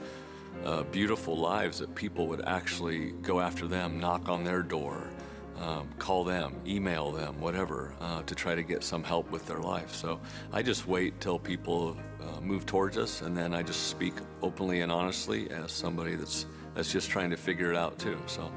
uh, 0.64 0.84
beautiful 0.84 1.36
lives 1.36 1.78
that 1.80 1.94
people 1.94 2.28
would 2.28 2.44
actually 2.46 3.12
go 3.22 3.40
after 3.40 3.66
them, 3.66 3.98
knock 3.98 4.28
on 4.28 4.44
their 4.44 4.62
door, 4.62 5.10
um, 5.60 5.88
call 5.98 6.24
them, 6.24 6.54
email 6.66 7.10
them, 7.10 7.40
whatever, 7.40 7.92
uh, 8.00 8.22
to 8.22 8.34
try 8.34 8.54
to 8.54 8.62
get 8.62 8.84
some 8.84 9.02
help 9.02 9.30
with 9.30 9.46
their 9.46 9.58
life. 9.58 9.94
So 9.94 10.20
I 10.52 10.62
just 10.62 10.86
wait 10.86 11.20
till 11.20 11.38
people 11.38 11.96
uh, 12.22 12.40
move 12.40 12.66
towards 12.66 12.96
us, 12.96 13.22
and 13.22 13.36
then 13.36 13.54
I 13.54 13.62
just 13.62 13.88
speak 13.88 14.14
openly 14.42 14.80
and 14.82 14.92
honestly 14.92 15.50
as 15.50 15.72
somebody 15.72 16.14
that's 16.14 16.46
that's 16.74 16.92
just 16.92 17.10
trying 17.10 17.30
to 17.30 17.36
figure 17.36 17.72
it 17.72 17.76
out 17.76 17.98
too. 17.98 18.18
So 18.26 18.52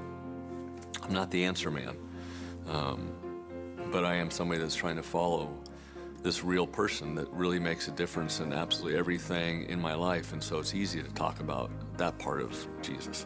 I'm 1.02 1.14
not 1.14 1.32
the 1.32 1.44
answer 1.44 1.72
man, 1.72 1.98
um, 2.68 3.12
but 3.92 4.06
I 4.06 4.16
am 4.16 4.30
somebody 4.30 4.62
that's 4.62 4.76
trying 4.76 4.98
to 4.98 5.04
follow 5.04 5.52
this 6.22 6.44
real 6.44 6.68
person 6.68 7.16
that 7.16 7.28
really 7.32 7.58
makes 7.58 7.88
a 7.88 7.92
difference 7.92 8.42
in 8.42 8.54
absolutely 8.54 9.00
everything 9.00 9.64
in 9.64 9.82
my 9.82 9.96
life, 9.96 10.34
and 10.34 10.44
so 10.44 10.60
it's 10.60 10.76
easy 10.76 11.02
to 11.02 11.10
talk 11.14 11.40
about 11.40 11.72
that 11.98 12.18
part 12.20 12.42
of 12.42 12.68
Jesus. 12.84 13.26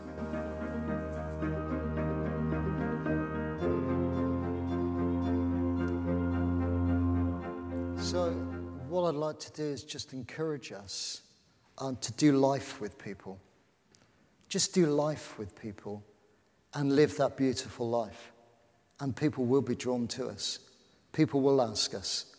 Do 9.56 9.64
is 9.64 9.84
just 9.84 10.14
encourage 10.14 10.72
us 10.72 11.22
um, 11.80 11.98
to 11.98 12.12
do 12.14 12.34
life 12.34 12.80
with 12.80 12.98
people. 12.98 13.40
Just 14.50 14.74
do 14.74 14.86
life 14.86 15.38
with 15.40 15.60
people 15.60 16.04
and 16.74 16.96
live 16.96 17.18
that 17.18 17.38
beautiful 17.38 17.90
life. 17.90 18.32
And 19.00 19.16
people 19.16 19.46
will 19.46 19.62
be 19.62 19.76
drawn 19.76 20.08
to 20.10 20.28
us. 20.28 20.60
People 21.14 21.42
will 21.42 21.62
ask 21.62 21.94
us. 21.94 22.36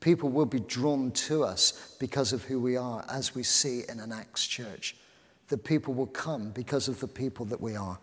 People 0.00 0.28
will 0.28 0.46
be 0.46 0.60
drawn 0.60 1.10
to 1.10 1.42
us 1.42 1.96
because 1.98 2.32
of 2.32 2.44
who 2.44 2.60
we 2.60 2.76
are, 2.76 3.04
as 3.10 3.34
we 3.34 3.42
see 3.42 3.82
in 3.88 3.98
an 3.98 4.12
Acts 4.12 4.46
church. 4.46 4.96
The 5.48 5.58
people 5.58 5.94
will 5.94 6.06
come 6.06 6.50
because 6.50 6.88
of 6.88 7.00
the 7.00 7.08
people 7.08 7.46
that 7.46 7.60
we 7.60 7.74
are. 7.74 7.98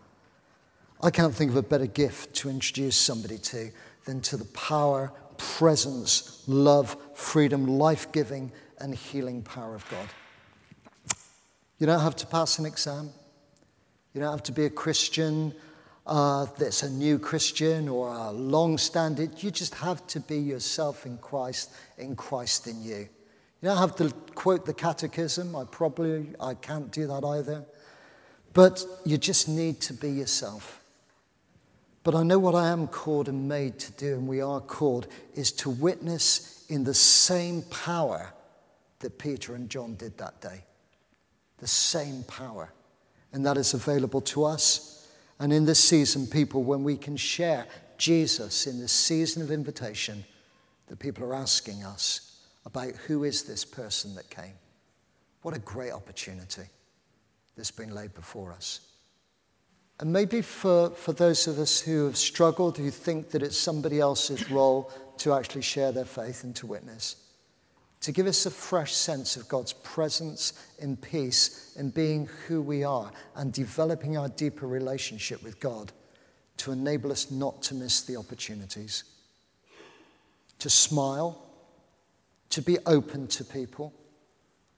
I 1.00 1.10
can't 1.10 1.34
think 1.34 1.50
of 1.50 1.56
a 1.56 1.62
better 1.62 1.86
gift 1.86 2.34
to 2.36 2.50
introduce 2.50 2.96
somebody 2.96 3.38
to 3.38 3.70
than 4.04 4.20
to 4.22 4.36
the 4.36 4.44
power, 4.46 5.12
presence, 5.38 6.42
love, 6.46 6.96
freedom, 7.14 7.66
life 7.66 8.10
giving, 8.12 8.52
and 8.78 8.94
healing 8.94 9.42
power 9.42 9.74
of 9.74 9.88
God. 9.90 10.08
You 11.78 11.86
don't 11.86 12.00
have 12.00 12.16
to 12.16 12.26
pass 12.26 12.58
an 12.58 12.66
exam. 12.66 13.10
You 14.14 14.20
don't 14.20 14.30
have 14.30 14.42
to 14.44 14.52
be 14.52 14.64
a 14.64 14.70
Christian 14.70 15.54
uh, 16.06 16.46
that's 16.58 16.82
a 16.82 16.90
new 16.90 17.18
Christian 17.18 17.88
or 17.88 18.12
a 18.12 18.30
long 18.30 18.78
standing. 18.78 19.30
You 19.38 19.50
just 19.50 19.74
have 19.74 20.06
to 20.08 20.20
be 20.20 20.38
yourself 20.38 21.04
in 21.04 21.18
Christ, 21.18 21.72
in 21.98 22.16
Christ 22.16 22.66
in 22.66 22.82
you. 22.82 23.08
You 23.62 23.70
don't 23.70 23.78
have 23.78 23.96
to 23.96 24.10
quote 24.34 24.64
the 24.64 24.74
catechism. 24.74 25.56
I 25.56 25.64
probably 25.64 26.28
I 26.40 26.54
can't 26.54 26.90
do 26.90 27.06
that 27.08 27.24
either. 27.24 27.64
But 28.52 28.84
you 29.04 29.18
just 29.18 29.48
need 29.48 29.80
to 29.82 29.92
be 29.94 30.10
yourself. 30.10 30.80
But 32.06 32.14
I 32.14 32.22
know 32.22 32.38
what 32.38 32.54
I 32.54 32.68
am 32.68 32.86
called 32.86 33.28
and 33.28 33.48
made 33.48 33.80
to 33.80 33.90
do, 33.90 34.14
and 34.14 34.28
we 34.28 34.40
are 34.40 34.60
called, 34.60 35.08
is 35.34 35.50
to 35.54 35.70
witness 35.70 36.64
in 36.68 36.84
the 36.84 36.94
same 36.94 37.62
power 37.62 38.32
that 39.00 39.18
Peter 39.18 39.56
and 39.56 39.68
John 39.68 39.96
did 39.96 40.16
that 40.18 40.40
day. 40.40 40.62
The 41.58 41.66
same 41.66 42.22
power. 42.22 42.72
And 43.32 43.44
that 43.44 43.56
is 43.56 43.74
available 43.74 44.20
to 44.20 44.44
us. 44.44 45.08
And 45.40 45.52
in 45.52 45.64
this 45.64 45.82
season, 45.82 46.28
people, 46.28 46.62
when 46.62 46.84
we 46.84 46.96
can 46.96 47.16
share 47.16 47.66
Jesus 47.98 48.68
in 48.68 48.78
this 48.78 48.92
season 48.92 49.42
of 49.42 49.50
invitation, 49.50 50.24
that 50.86 51.00
people 51.00 51.24
are 51.24 51.34
asking 51.34 51.82
us 51.82 52.38
about 52.66 52.92
who 53.08 53.24
is 53.24 53.42
this 53.42 53.64
person 53.64 54.14
that 54.14 54.30
came. 54.30 54.54
What 55.42 55.56
a 55.56 55.58
great 55.58 55.90
opportunity 55.90 56.68
that's 57.56 57.72
been 57.72 57.92
laid 57.92 58.14
before 58.14 58.52
us. 58.52 58.78
And 59.98 60.12
maybe 60.12 60.42
for, 60.42 60.90
for 60.90 61.12
those 61.12 61.46
of 61.46 61.58
us 61.58 61.80
who 61.80 62.04
have 62.04 62.16
struggled, 62.16 62.76
who 62.76 62.90
think 62.90 63.30
that 63.30 63.42
it's 63.42 63.56
somebody 63.56 63.98
else's 63.98 64.50
role 64.50 64.92
to 65.18 65.32
actually 65.32 65.62
share 65.62 65.92
their 65.92 66.04
faith 66.04 66.44
and 66.44 66.54
to 66.56 66.66
witness, 66.66 67.16
to 68.02 68.12
give 68.12 68.26
us 68.26 68.44
a 68.44 68.50
fresh 68.50 68.94
sense 68.94 69.36
of 69.36 69.48
God's 69.48 69.72
presence 69.72 70.52
in 70.78 70.96
peace 70.96 71.74
in 71.78 71.88
being 71.88 72.28
who 72.46 72.60
we 72.60 72.84
are 72.84 73.10
and 73.36 73.52
developing 73.52 74.18
our 74.18 74.28
deeper 74.28 74.66
relationship 74.66 75.42
with 75.42 75.58
God 75.60 75.92
to 76.58 76.72
enable 76.72 77.10
us 77.10 77.30
not 77.30 77.62
to 77.62 77.74
miss 77.74 78.02
the 78.02 78.16
opportunities, 78.16 79.04
to 80.58 80.68
smile, 80.68 81.42
to 82.50 82.60
be 82.60 82.78
open 82.84 83.26
to 83.28 83.44
people, 83.44 83.94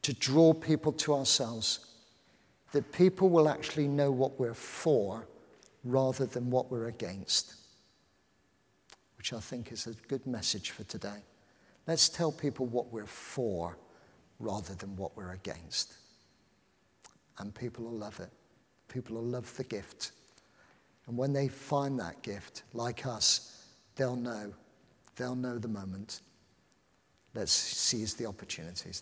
to 0.02 0.12
draw 0.12 0.52
people 0.52 0.92
to 0.92 1.14
ourselves 1.14 1.80
that 2.72 2.92
people 2.92 3.28
will 3.28 3.48
actually 3.48 3.88
know 3.88 4.10
what 4.10 4.38
we're 4.38 4.54
for 4.54 5.26
rather 5.84 6.26
than 6.26 6.50
what 6.50 6.70
we're 6.70 6.88
against, 6.88 7.54
which 9.16 9.32
I 9.32 9.40
think 9.40 9.72
is 9.72 9.86
a 9.86 9.94
good 10.08 10.26
message 10.26 10.70
for 10.70 10.84
today. 10.84 11.22
Let's 11.86 12.08
tell 12.08 12.30
people 12.30 12.66
what 12.66 12.92
we're 12.92 13.06
for 13.06 13.78
rather 14.38 14.74
than 14.74 14.96
what 14.96 15.16
we're 15.16 15.32
against. 15.32 15.94
And 17.38 17.54
people 17.54 17.84
will 17.84 17.98
love 17.98 18.20
it. 18.20 18.30
People 18.88 19.16
will 19.16 19.24
love 19.24 19.56
the 19.56 19.64
gift. 19.64 20.12
And 21.06 21.16
when 21.16 21.32
they 21.32 21.48
find 21.48 21.98
that 21.98 22.22
gift, 22.22 22.64
like 22.74 23.06
us, 23.06 23.64
they'll 23.96 24.16
know. 24.16 24.52
They'll 25.16 25.34
know 25.34 25.58
the 25.58 25.68
moment. 25.68 26.20
Let's 27.34 27.52
seize 27.52 28.14
the 28.14 28.26
opportunities. 28.26 28.96